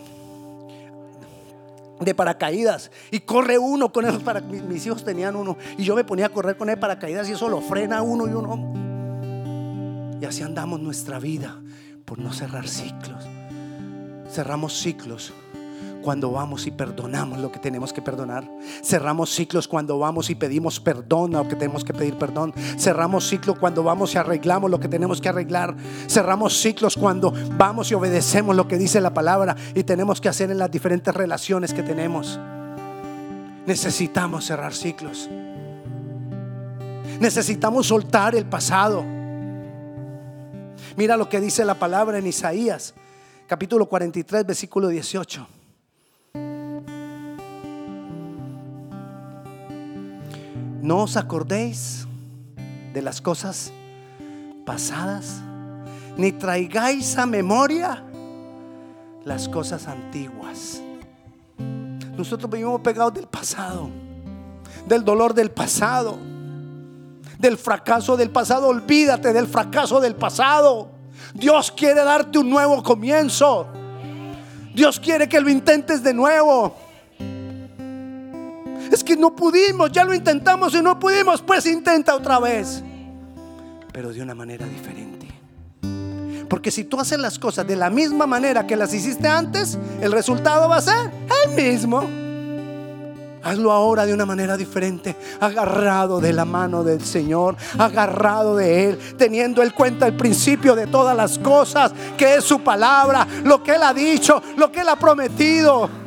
de 1.99 2.15
paracaídas. 2.15 2.91
Y 3.11 3.21
corre 3.21 3.57
uno 3.57 3.91
con 3.91 4.05
esos 4.05 4.23
para 4.23 4.41
mis 4.41 4.85
hijos 4.85 5.03
tenían 5.03 5.35
uno. 5.35 5.57
Y 5.77 5.83
yo 5.83 5.95
me 5.95 6.03
ponía 6.03 6.27
a 6.27 6.29
correr 6.29 6.57
con 6.57 6.69
el 6.69 6.79
paracaídas 6.79 7.29
y 7.29 7.33
eso 7.33 7.49
lo 7.49 7.61
frena 7.61 8.01
uno 8.01 8.27
y 8.27 8.31
uno. 8.31 10.17
Y 10.21 10.25
así 10.25 10.43
andamos 10.43 10.79
nuestra 10.79 11.19
vida 11.19 11.61
por 12.05 12.19
no 12.19 12.31
cerrar 12.33 12.67
ciclos. 12.67 13.25
Cerramos 14.29 14.79
ciclos 14.79 15.33
cuando 16.01 16.31
vamos 16.31 16.67
y 16.67 16.71
perdonamos 16.71 17.39
lo 17.39 17.51
que 17.51 17.59
tenemos 17.59 17.93
que 17.93 18.01
perdonar. 18.01 18.49
Cerramos 18.83 19.29
ciclos 19.29 19.67
cuando 19.67 19.99
vamos 19.99 20.29
y 20.29 20.35
pedimos 20.35 20.79
perdón 20.79 21.35
a 21.35 21.43
lo 21.43 21.47
que 21.47 21.55
tenemos 21.55 21.83
que 21.83 21.93
pedir 21.93 22.17
perdón. 22.17 22.53
Cerramos 22.77 23.27
ciclos 23.27 23.57
cuando 23.59 23.83
vamos 23.83 24.13
y 24.15 24.17
arreglamos 24.17 24.69
lo 24.69 24.79
que 24.79 24.87
tenemos 24.87 25.21
que 25.21 25.29
arreglar. 25.29 25.75
Cerramos 26.07 26.59
ciclos 26.59 26.97
cuando 26.97 27.33
vamos 27.57 27.91
y 27.91 27.93
obedecemos 27.93 28.55
lo 28.55 28.67
que 28.67 28.77
dice 28.77 28.99
la 29.01 29.13
palabra 29.13 29.55
y 29.75 29.83
tenemos 29.83 30.19
que 30.19 30.29
hacer 30.29 30.51
en 30.51 30.57
las 30.57 30.71
diferentes 30.71 31.13
relaciones 31.13 31.73
que 31.73 31.83
tenemos. 31.83 32.39
Necesitamos 33.65 34.45
cerrar 34.45 34.73
ciclos. 34.73 35.29
Necesitamos 37.19 37.87
soltar 37.87 38.35
el 38.35 38.45
pasado. 38.45 39.05
Mira 40.97 41.15
lo 41.15 41.29
que 41.29 41.39
dice 41.39 41.63
la 41.63 41.75
palabra 41.75 42.17
en 42.17 42.27
Isaías, 42.27 42.93
capítulo 43.47 43.87
43, 43.87 44.45
versículo 44.45 44.87
18. 44.87 45.60
No 50.81 51.03
os 51.03 51.15
acordéis 51.15 52.07
de 52.91 53.01
las 53.03 53.21
cosas 53.21 53.71
pasadas, 54.65 55.41
ni 56.17 56.31
traigáis 56.31 57.17
a 57.17 57.27
memoria 57.27 58.03
las 59.23 59.47
cosas 59.47 59.87
antiguas. 59.87 60.81
Nosotros 62.17 62.49
vivimos 62.49 62.81
pegados 62.81 63.13
del 63.13 63.27
pasado, 63.27 63.89
del 64.87 65.05
dolor 65.05 65.35
del 65.35 65.51
pasado, 65.51 66.17
del 67.37 67.57
fracaso 67.57 68.17
del 68.17 68.31
pasado. 68.31 68.67
Olvídate 68.67 69.33
del 69.33 69.47
fracaso 69.47 69.99
del 69.99 70.15
pasado. 70.15 70.89
Dios 71.35 71.71
quiere 71.71 72.03
darte 72.03 72.39
un 72.39 72.49
nuevo 72.49 72.81
comienzo. 72.81 73.67
Dios 74.73 74.99
quiere 74.99 75.29
que 75.29 75.39
lo 75.39 75.49
intentes 75.49 76.01
de 76.01 76.13
nuevo. 76.13 76.75
Es 78.91 79.03
que 79.03 79.15
no 79.15 79.33
pudimos, 79.33 79.89
ya 79.91 80.03
lo 80.03 80.13
intentamos 80.13 80.75
y 80.75 80.81
no 80.81 80.99
pudimos, 80.99 81.41
pues 81.41 81.65
intenta 81.65 82.13
otra 82.13 82.39
vez. 82.39 82.83
Pero 83.93 84.11
de 84.11 84.21
una 84.21 84.35
manera 84.35 84.65
diferente. 84.65 85.27
Porque 86.49 86.69
si 86.69 86.83
tú 86.83 86.99
haces 86.99 87.17
las 87.17 87.39
cosas 87.39 87.65
de 87.65 87.77
la 87.77 87.89
misma 87.89 88.27
manera 88.27 88.67
que 88.67 88.75
las 88.75 88.93
hiciste 88.93 89.29
antes, 89.29 89.77
el 90.01 90.11
resultado 90.11 90.67
va 90.67 90.77
a 90.77 90.81
ser 90.81 91.09
el 91.45 91.55
mismo. 91.55 92.01
Hazlo 93.41 93.71
ahora 93.71 94.05
de 94.05 94.13
una 94.13 94.25
manera 94.25 94.57
diferente, 94.57 95.15
agarrado 95.39 96.19
de 96.19 96.33
la 96.33 96.43
mano 96.43 96.83
del 96.83 97.03
Señor, 97.03 97.55
agarrado 97.77 98.57
de 98.57 98.89
Él, 98.89 98.99
teniendo 99.17 99.63
en 99.63 99.69
cuenta 99.71 100.05
el 100.05 100.17
principio 100.17 100.75
de 100.75 100.87
todas 100.87 101.15
las 101.15 101.39
cosas, 101.39 101.93
que 102.17 102.35
es 102.35 102.43
su 102.43 102.59
palabra, 102.59 103.25
lo 103.45 103.63
que 103.63 103.71
Él 103.75 103.83
ha 103.83 103.93
dicho, 103.93 104.43
lo 104.57 104.71
que 104.71 104.81
Él 104.81 104.89
ha 104.89 104.97
prometido. 104.97 106.00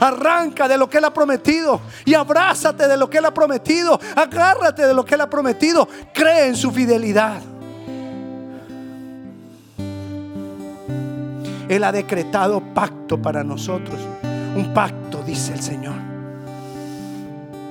Arranca 0.00 0.66
de 0.66 0.78
lo 0.78 0.88
que 0.88 0.98
Él 0.98 1.04
ha 1.04 1.12
prometido 1.12 1.80
y 2.04 2.14
abrázate 2.14 2.88
de 2.88 2.96
lo 2.96 3.08
que 3.08 3.18
Él 3.18 3.26
ha 3.26 3.34
prometido. 3.34 4.00
Agárrate 4.16 4.86
de 4.86 4.94
lo 4.94 5.04
que 5.04 5.14
Él 5.14 5.20
ha 5.20 5.30
prometido. 5.30 5.86
Cree 6.12 6.46
en 6.46 6.56
su 6.56 6.70
fidelidad. 6.70 7.40
Él 11.68 11.84
ha 11.84 11.92
decretado 11.92 12.60
pacto 12.74 13.20
para 13.20 13.44
nosotros. 13.44 14.00
Un 14.56 14.72
pacto, 14.74 15.22
dice 15.22 15.52
el 15.52 15.62
Señor. 15.62 15.94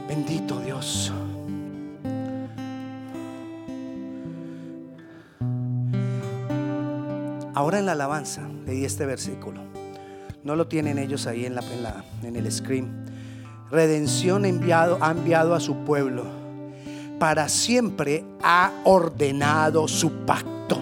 Bendito 0.07 0.59
Dios. 0.59 1.11
Ahora 7.53 7.79
en 7.79 7.85
la 7.85 7.91
alabanza 7.91 8.43
leí 8.65 8.85
este 8.85 9.05
versículo. 9.05 9.78
No 10.49 10.55
lo 10.55 10.65
tienen 10.65 10.97
ellos 10.97 11.27
ahí 11.27 11.45
en, 11.45 11.53
la, 11.53 11.61
en, 12.23 12.35
el 12.35 12.51
screen. 12.51 13.05
Redención 13.69 14.45
enviado, 14.45 14.97
ha 14.99 15.11
enviado 15.11 15.53
a 15.53 15.59
su 15.59 15.85
pueblo. 15.85 16.25
Para 17.19 17.47
siempre 17.47 18.23
ha 18.41 18.71
ordenado 18.83 19.87
su 19.87 20.25
pacto. 20.25 20.81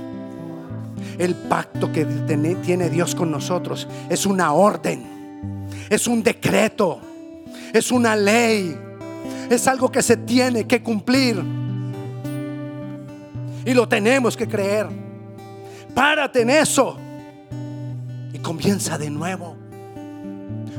El 1.17 1.35
pacto 1.35 1.91
que 1.91 2.05
tiene 2.05 2.89
Dios 2.89 3.13
con 3.13 3.29
nosotros 3.29 3.89
es 4.09 4.25
una 4.25 4.53
orden. 4.53 5.67
Es 5.89 6.07
un 6.07 6.23
decreto. 6.23 7.01
Es 7.73 7.91
una 7.91 8.15
ley. 8.15 8.73
Es 9.49 9.67
algo 9.67 9.91
que 9.91 10.01
se 10.01 10.15
tiene 10.15 10.65
que 10.65 10.81
cumplir. 10.81 11.43
Y 13.65 13.73
lo 13.73 13.85
tenemos 13.85 14.37
que 14.37 14.47
creer. 14.47 14.87
Párate 15.93 16.43
en 16.43 16.51
eso 16.51 17.01
comienza 18.47 18.97
de 18.97 19.09
nuevo. 19.09 19.57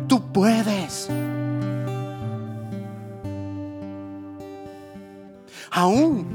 Tú 0.08 0.32
puedes. 0.32 1.10
Aún 5.70 6.26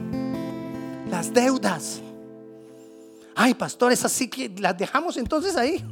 las 1.10 1.34
deudas. 1.34 2.02
Ay, 3.36 3.56
pastores, 3.56 4.06
así 4.06 4.28
que 4.28 4.54
las 4.60 4.78
dejamos 4.78 5.17
entonces 5.17 5.56
ahí. 5.56 5.84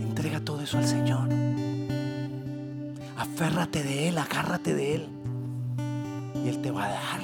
Entrega 0.00 0.40
todo 0.40 0.62
eso 0.62 0.78
al 0.78 0.88
Señor. 0.88 1.28
Aférrate 3.16 3.84
de 3.84 4.08
Él, 4.08 4.18
agárrate 4.18 4.74
de 4.74 4.94
Él. 4.96 5.08
Y 6.44 6.48
Él 6.48 6.60
te 6.60 6.72
va 6.72 6.86
a 6.86 6.88
dar 6.88 7.20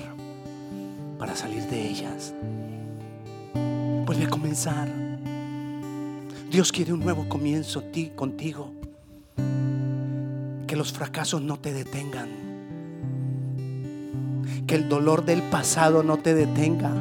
para 1.18 1.34
salir 1.34 1.64
de 1.64 1.88
ellas. 1.88 2.32
Vuelve 4.16 4.28
a 4.28 4.30
comenzar. 4.30 4.88
Dios 6.50 6.72
quiere 6.72 6.94
un 6.94 7.00
nuevo 7.00 7.28
comienzo 7.28 7.82
ti, 7.82 8.12
contigo. 8.16 8.72
Que 10.66 10.74
los 10.74 10.90
fracasos 10.90 11.42
no 11.42 11.58
te 11.58 11.74
detengan. 11.74 12.30
Que 14.66 14.74
el 14.74 14.88
dolor 14.88 15.26
del 15.26 15.42
pasado 15.42 16.02
no 16.02 16.16
te 16.16 16.32
detenga. 16.32 16.92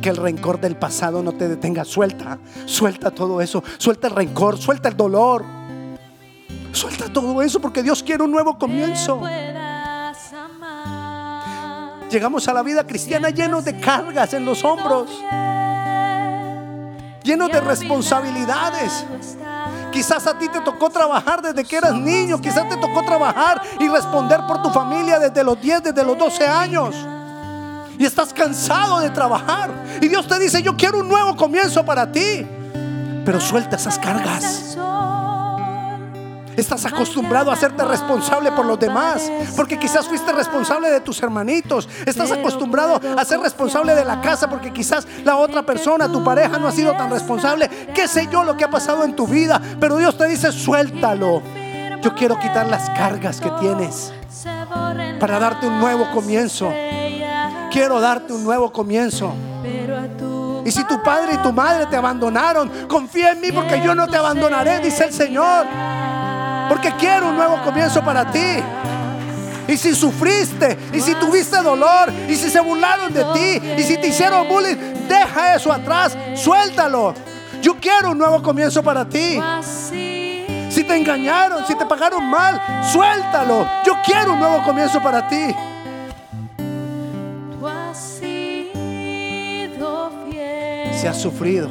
Que 0.00 0.08
el 0.08 0.16
rencor 0.16 0.62
del 0.62 0.76
pasado 0.76 1.22
no 1.22 1.32
te 1.32 1.46
detenga. 1.46 1.84
Suelta, 1.84 2.38
suelta 2.64 3.10
todo 3.10 3.42
eso. 3.42 3.62
Suelta 3.76 4.08
el 4.08 4.14
rencor, 4.14 4.56
suelta 4.56 4.88
el 4.88 4.96
dolor. 4.96 5.44
Suelta 6.72 7.12
todo 7.12 7.42
eso 7.42 7.60
porque 7.60 7.82
Dios 7.82 8.02
quiere 8.02 8.22
un 8.24 8.30
nuevo 8.30 8.56
comienzo. 8.56 9.20
Llegamos 12.10 12.48
a 12.48 12.54
la 12.54 12.62
vida 12.62 12.86
cristiana 12.86 13.28
llenos 13.28 13.64
de 13.64 13.78
cargas 13.78 14.32
en 14.32 14.44
los 14.46 14.64
hombros, 14.64 15.10
llenos 17.22 17.50
de 17.50 17.60
responsabilidades. 17.60 19.04
Quizás 19.92 20.26
a 20.26 20.38
ti 20.38 20.48
te 20.48 20.60
tocó 20.60 20.88
trabajar 20.88 21.42
desde 21.42 21.64
que 21.64 21.76
eras 21.76 21.94
niño, 21.94 22.40
quizás 22.40 22.66
te 22.68 22.76
tocó 22.76 23.02
trabajar 23.04 23.60
y 23.78 23.88
responder 23.88 24.40
por 24.46 24.62
tu 24.62 24.70
familia 24.70 25.18
desde 25.18 25.44
los 25.44 25.60
10, 25.60 25.82
desde 25.82 26.04
los 26.04 26.16
12 26.16 26.46
años. 26.46 26.94
Y 27.98 28.04
estás 28.04 28.32
cansado 28.32 29.00
de 29.00 29.10
trabajar. 29.10 29.70
Y 30.00 30.08
Dios 30.08 30.26
te 30.26 30.38
dice, 30.38 30.62
yo 30.62 30.76
quiero 30.76 31.00
un 31.00 31.08
nuevo 31.08 31.36
comienzo 31.36 31.84
para 31.84 32.10
ti. 32.10 32.46
Pero 33.24 33.40
suelta 33.40 33.76
esas 33.76 33.98
cargas. 33.98 34.78
Estás 36.58 36.84
acostumbrado 36.86 37.52
a 37.52 37.54
hacerte 37.54 37.84
responsable 37.84 38.50
por 38.50 38.66
los 38.66 38.80
demás, 38.80 39.30
porque 39.56 39.78
quizás 39.78 40.08
fuiste 40.08 40.32
responsable 40.32 40.90
de 40.90 41.00
tus 41.00 41.22
hermanitos. 41.22 41.88
Estás 42.04 42.32
acostumbrado 42.32 43.00
a 43.16 43.24
ser 43.24 43.38
responsable 43.38 43.94
de 43.94 44.04
la 44.04 44.20
casa, 44.20 44.50
porque 44.50 44.72
quizás 44.72 45.06
la 45.24 45.36
otra 45.36 45.62
persona, 45.62 46.10
tu 46.10 46.24
pareja, 46.24 46.58
no 46.58 46.66
ha 46.66 46.72
sido 46.72 46.94
tan 46.94 47.10
responsable. 47.10 47.68
¿Qué 47.94 48.08
sé 48.08 48.26
yo 48.30 48.42
lo 48.42 48.56
que 48.56 48.64
ha 48.64 48.70
pasado 48.70 49.04
en 49.04 49.14
tu 49.14 49.28
vida? 49.28 49.62
Pero 49.78 49.98
Dios 49.98 50.18
te 50.18 50.26
dice, 50.26 50.50
suéltalo. 50.50 51.42
Yo 52.02 52.14
quiero 52.16 52.36
quitar 52.40 52.66
las 52.66 52.90
cargas 52.90 53.40
que 53.40 53.50
tienes 53.60 54.12
para 55.20 55.38
darte 55.38 55.68
un 55.68 55.78
nuevo 55.78 56.10
comienzo. 56.10 56.72
Quiero 57.70 58.00
darte 58.00 58.32
un 58.32 58.42
nuevo 58.42 58.72
comienzo. 58.72 59.32
Y 60.64 60.72
si 60.72 60.82
tu 60.84 61.00
padre 61.04 61.34
y 61.34 61.36
tu 61.38 61.52
madre 61.52 61.86
te 61.86 61.94
abandonaron, 61.94 62.68
confía 62.88 63.30
en 63.30 63.40
mí 63.40 63.52
porque 63.52 63.80
yo 63.80 63.94
no 63.94 64.08
te 64.08 64.16
abandonaré, 64.16 64.80
dice 64.80 65.04
el 65.04 65.12
Señor. 65.12 65.66
Porque 66.68 66.92
quiero 66.98 67.28
un 67.28 67.36
nuevo 67.36 67.60
comienzo 67.62 68.02
para 68.02 68.30
ti. 68.30 68.62
Y 69.68 69.76
si 69.76 69.94
sufriste, 69.94 70.78
y 70.94 71.00
si 71.00 71.14
tuviste 71.16 71.58
dolor, 71.62 72.10
y 72.28 72.34
si 72.36 72.48
se 72.48 72.60
burlaron 72.60 73.12
de 73.12 73.22
ti, 73.34 73.62
y 73.76 73.82
si 73.82 73.98
te 73.98 74.08
hicieron 74.08 74.48
bullying, 74.48 74.76
deja 75.06 75.54
eso 75.54 75.70
atrás, 75.70 76.16
suéltalo. 76.34 77.14
Yo 77.60 77.76
quiero 77.78 78.12
un 78.12 78.18
nuevo 78.18 78.42
comienzo 78.42 78.82
para 78.82 79.06
ti. 79.06 79.38
Si 80.70 80.84
te 80.84 80.96
engañaron, 80.96 81.66
si 81.66 81.74
te 81.74 81.84
pagaron 81.84 82.24
mal, 82.30 82.60
suéltalo. 82.90 83.68
Yo 83.84 83.94
quiero 84.04 84.32
un 84.32 84.38
nuevo 84.38 84.62
comienzo 84.62 85.02
para 85.02 85.28
ti. 85.28 85.54
Si 90.92 91.06
has 91.06 91.20
sufrido, 91.20 91.68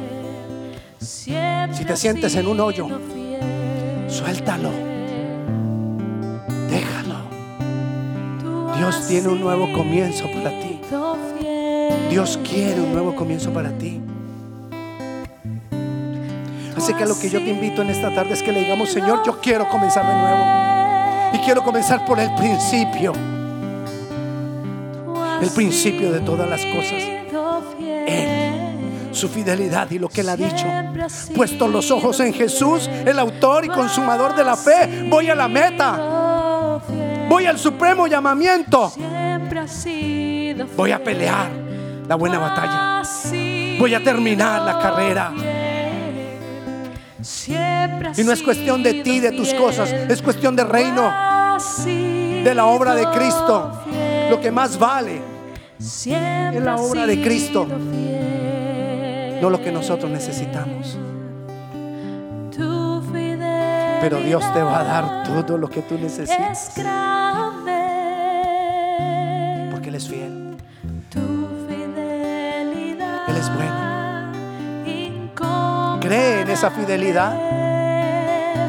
si 1.00 1.84
te 1.84 1.96
sientes 1.96 2.34
en 2.36 2.46
un 2.46 2.60
hoyo, 2.60 2.88
suéltalo. 4.08 4.88
Dios 8.78 9.08
tiene 9.08 9.28
un 9.28 9.40
nuevo 9.40 9.72
comienzo 9.72 10.30
para 10.30 10.50
ti. 10.60 10.80
Dios 12.10 12.38
quiere 12.48 12.80
un 12.80 12.92
nuevo 12.92 13.14
comienzo 13.14 13.52
para 13.52 13.70
ti. 13.76 14.00
Así 16.76 16.94
que 16.94 17.04
lo 17.04 17.18
que 17.18 17.28
yo 17.28 17.40
te 17.40 17.50
invito 17.50 17.82
en 17.82 17.90
esta 17.90 18.14
tarde 18.14 18.34
es 18.34 18.42
que 18.42 18.52
le 18.52 18.60
digamos, 18.60 18.90
Señor, 18.90 19.22
yo 19.26 19.40
quiero 19.40 19.68
comenzar 19.68 20.06
de 20.06 20.14
nuevo. 20.14 21.34
Y 21.34 21.44
quiero 21.44 21.62
comenzar 21.64 22.06
por 22.06 22.20
el 22.20 22.32
principio. 22.36 23.12
El 25.42 25.50
principio 25.50 26.12
de 26.12 26.20
todas 26.20 26.48
las 26.48 26.64
cosas. 26.66 27.17
Su 29.18 29.28
fidelidad 29.28 29.90
y 29.90 29.98
lo 29.98 30.08
que 30.08 30.20
él 30.20 30.28
ha 30.28 30.36
dicho. 30.36 30.64
Puesto 31.34 31.66
los 31.66 31.90
ojos 31.90 32.20
en 32.20 32.32
Jesús, 32.32 32.88
el 32.88 33.18
autor 33.18 33.64
y 33.64 33.68
consumador 33.68 34.36
de 34.36 34.44
la 34.44 34.56
fe, 34.56 35.08
voy 35.10 35.28
a 35.28 35.34
la 35.34 35.48
meta. 35.48 36.80
Voy 37.28 37.46
al 37.46 37.58
supremo 37.58 38.06
llamamiento. 38.06 38.92
Voy 40.76 40.92
a 40.92 41.02
pelear 41.02 41.50
la 42.06 42.14
buena 42.14 42.38
batalla. 42.38 43.02
Voy 43.80 43.92
a 43.92 44.04
terminar 44.04 44.62
la 44.62 44.78
carrera. 44.78 45.32
Y 48.16 48.22
no 48.22 48.32
es 48.32 48.40
cuestión 48.40 48.84
de 48.84 49.02
ti, 49.02 49.18
de 49.18 49.32
tus 49.32 49.52
cosas, 49.54 49.92
es 49.92 50.22
cuestión 50.22 50.54
de 50.54 50.62
reino, 50.62 51.12
de 52.44 52.52
la 52.54 52.66
obra 52.66 52.94
de 52.94 53.04
Cristo. 53.10 53.82
Lo 54.30 54.40
que 54.40 54.52
más 54.52 54.78
vale 54.78 55.20
es 55.80 56.06
la 56.62 56.76
obra 56.76 57.04
de 57.04 57.20
Cristo, 57.20 57.66
no 59.40 59.50
lo 59.50 59.60
que 59.60 59.70
nosotros 59.70 60.10
necesitamos. 60.10 60.98
Pero 64.00 64.18
Dios 64.18 64.44
te 64.52 64.62
va 64.62 64.80
a 64.80 64.84
dar 64.84 65.24
todo 65.24 65.58
lo 65.58 65.68
que 65.68 65.82
tú 65.82 65.98
necesitas. 65.98 66.72
Porque 69.70 69.88
Él 69.88 69.94
es 69.94 70.08
fiel. 70.08 70.56
Él 73.28 73.36
es 73.36 73.54
bueno. 73.54 73.88
Cree 76.00 76.42
en 76.42 76.50
esa 76.50 76.70
fidelidad. 76.70 77.36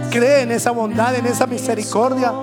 Cree 0.10 0.42
en 0.42 0.52
esa 0.52 0.72
bondad, 0.72 1.16
en 1.16 1.28
esa 1.28 1.46
misericordia. 1.46 2.34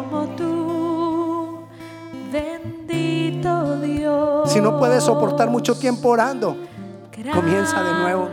Si 4.47 4.61
no 4.61 4.79
puedes 4.79 5.03
soportar 5.05 5.51
mucho 5.51 5.77
tiempo 5.77 6.09
orando, 6.11 6.57
comienza 7.33 7.83
de 7.83 7.93
nuevo. 7.95 8.31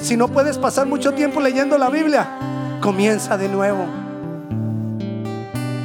Si 0.00 0.16
no 0.16 0.28
puedes 0.28 0.58
pasar 0.58 0.86
mucho 0.86 1.12
tiempo 1.12 1.40
leyendo 1.40 1.76
la 1.78 1.88
Biblia, 1.90 2.26
comienza 2.80 3.36
de 3.36 3.48
nuevo. 3.48 3.84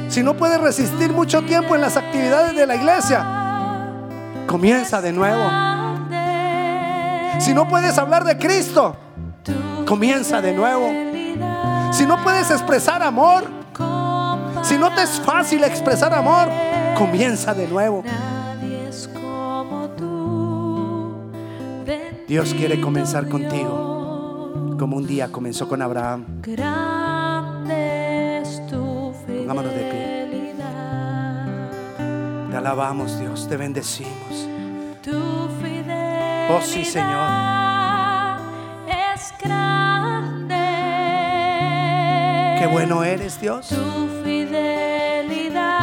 Si 0.08 0.22
no 0.22 0.34
puedes 0.34 0.60
resistir 0.60 1.12
mucho 1.12 1.42
tiempo 1.42 1.74
en 1.74 1.80
las 1.80 1.96
actividades 1.96 2.54
de 2.54 2.66
la 2.66 2.76
iglesia, 2.76 3.26
comienza 4.46 5.00
de 5.00 5.12
nuevo. 5.12 5.42
Si 7.40 7.52
no 7.52 7.68
puedes 7.68 7.98
hablar 7.98 8.24
de 8.24 8.38
Cristo, 8.38 8.96
comienza 9.86 10.40
de 10.40 10.52
nuevo. 10.52 10.88
Si 11.92 12.06
no 12.06 12.22
puedes 12.22 12.50
expresar 12.50 13.02
amor, 13.02 13.44
si 14.62 14.78
no 14.78 14.94
te 14.94 15.02
es 15.02 15.20
fácil 15.20 15.64
expresar 15.64 16.14
amor, 16.14 16.48
comienza 16.96 17.52
de 17.52 17.66
nuevo. 17.66 18.04
Dios 22.34 22.52
quiere 22.52 22.80
comenzar 22.80 23.28
contigo 23.28 24.74
como 24.76 24.96
un 24.96 25.06
día 25.06 25.30
comenzó 25.30 25.68
con 25.68 25.80
Abraham. 25.80 26.42
Pongámonos 29.24 29.72
de 29.72 29.78
pie. 29.78 30.56
Te 32.50 32.56
alabamos 32.56 33.20
Dios, 33.20 33.48
te 33.48 33.56
bendecimos. 33.56 34.48
Oh 36.50 36.60
sí, 36.60 36.84
Señor. 36.84 37.30
Es 38.88 39.32
grande. 39.40 40.56
Qué 42.58 42.66
bueno 42.66 43.04
eres, 43.04 43.40
Dios. 43.40 43.68
Tu 43.68 44.08
fidelidad. 44.24 45.74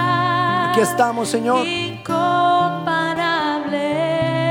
Aquí 0.72 0.82
estamos, 0.82 1.30
Señor. 1.30 1.66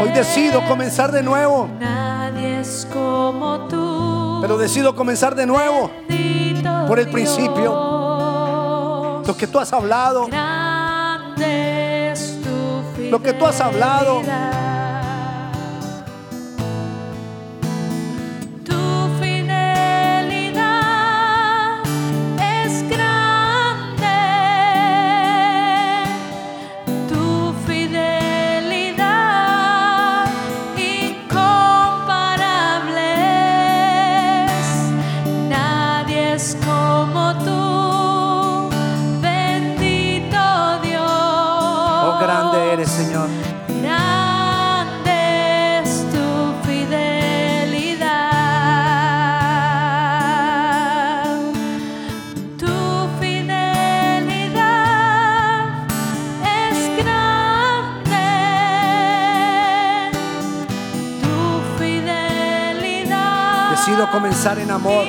Hoy 0.01 0.13
decido 0.13 0.67
comenzar 0.67 1.13
de 1.13 1.23
nuevo. 1.23 1.69
Nadie 1.79 2.61
es 2.61 2.89
como 2.91 3.69
tú. 3.69 4.39
Pero 4.41 4.57
decido 4.57 4.97
comenzar 4.97 5.35
de 5.35 5.45
nuevo 5.45 5.91
por 6.89 6.99
el 6.99 7.11
principio. 7.11 7.71
Lo 9.27 9.37
que 9.37 9.47
tú 9.47 9.59
has 9.59 9.73
hablado, 9.73 10.29
Lo 13.11 13.23
que 13.23 13.33
tú 13.35 13.45
has 13.45 13.61
hablado. 13.61 14.23
Comenzar 64.11 64.59
en 64.59 64.71
amor. 64.71 65.07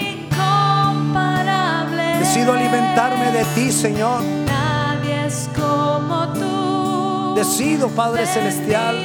Decido 2.20 2.54
alimentarme 2.54 3.32
de 3.32 3.44
ti, 3.56 3.72
Señor. 3.72 4.22
Nadie 4.46 5.26
es 5.26 5.50
como 5.56 6.28
tú. 6.34 7.34
Decido, 7.36 7.90
Padre 7.90 8.26
Celestial, 8.26 8.96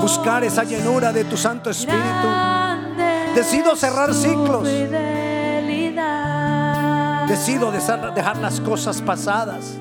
buscar 0.00 0.44
esa 0.44 0.64
llenura 0.64 1.12
de 1.12 1.24
tu 1.24 1.36
Santo 1.36 1.70
Espíritu. 1.70 2.28
Decido 3.34 3.76
cerrar 3.76 4.14
ciclos. 4.14 4.64
Decido 7.28 7.70
dejar 7.70 8.14
dejar 8.14 8.38
las 8.38 8.60
cosas 8.60 9.00
pasadas. 9.02 9.74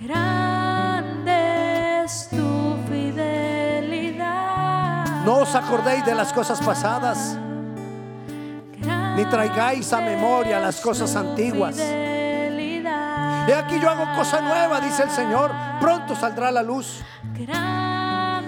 Grande 0.00 2.04
es 2.04 2.28
tu 2.28 2.76
fidelidad. 2.88 4.36
No 5.24 5.38
os 5.38 5.54
acordéis 5.56 6.04
de 6.04 6.14
las 6.14 6.32
cosas 6.32 6.60
pasadas, 6.60 7.36
ni 9.16 9.24
traigáis 9.24 9.92
a 9.92 10.00
memoria 10.00 10.60
las 10.60 10.80
cosas 10.80 11.16
antiguas. 11.16 11.78
He 13.48 13.54
aquí 13.54 13.80
yo 13.80 13.88
hago 13.88 14.14
cosa 14.14 14.40
nueva, 14.40 14.80
dice 14.80 15.04
el 15.04 15.10
Señor. 15.10 15.52
Pronto 15.80 16.14
saldrá 16.14 16.50
la 16.50 16.62
luz. 16.62 17.02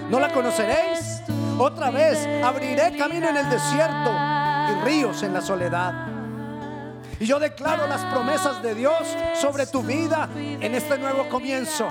¿No 0.09 0.19
la 0.19 0.29
conoceréis? 0.31 1.21
Otra 1.57 1.89
vez 1.89 2.27
abriré 2.43 2.95
camino 2.97 3.27
en 3.29 3.37
el 3.37 3.49
desierto 3.49 4.11
y 4.69 4.85
ríos 4.85 5.23
en 5.23 5.33
la 5.33 5.41
soledad. 5.41 5.93
Y 7.19 7.25
yo 7.25 7.39
declaro 7.39 7.87
las 7.87 8.05
promesas 8.05 8.61
de 8.61 8.75
Dios 8.75 9.17
sobre 9.35 9.65
tu 9.65 9.81
vida 9.81 10.29
en 10.35 10.75
este 10.75 10.97
nuevo 10.97 11.27
comienzo. 11.29 11.87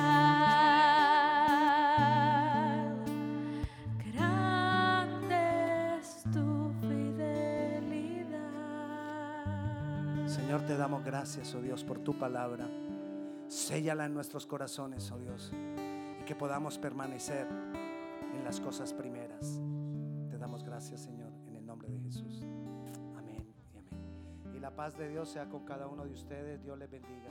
Gracias, 11.09 11.55
oh 11.55 11.63
Dios, 11.63 11.85
por 11.85 12.01
tu 12.01 12.19
palabra. 12.19 12.69
Séllala 13.49 14.05
en 14.05 14.13
nuestros 14.13 14.47
corazones, 14.47 15.11
oh 15.11 15.19
Dios, 15.19 15.51
y 16.21 16.25
que 16.25 16.35
podamos 16.35 16.77
permanecer 16.77 17.47
en 18.35 18.45
las 18.45 18.61
cosas 18.61 18.93
primeras. 18.93 19.59
Te 20.29 20.37
damos 20.37 20.65
gracias, 20.65 21.01
Señor, 21.01 21.33
en 21.47 21.57
el 21.57 21.65
nombre 21.65 21.89
de 21.89 21.99
Jesús. 22.01 22.43
Amén 23.17 23.43
y 23.73 23.79
amén. 23.79 24.55
Y 24.55 24.59
la 24.61 24.77
paz 24.77 24.99
de 24.99 25.09
Dios 25.09 25.31
sea 25.31 25.49
con 25.49 25.65
cada 25.65 25.87
uno 25.87 26.05
de 26.05 26.13
ustedes. 26.13 26.63
Dios 26.63 26.79
les 26.79 26.91
bendiga. 26.91 27.31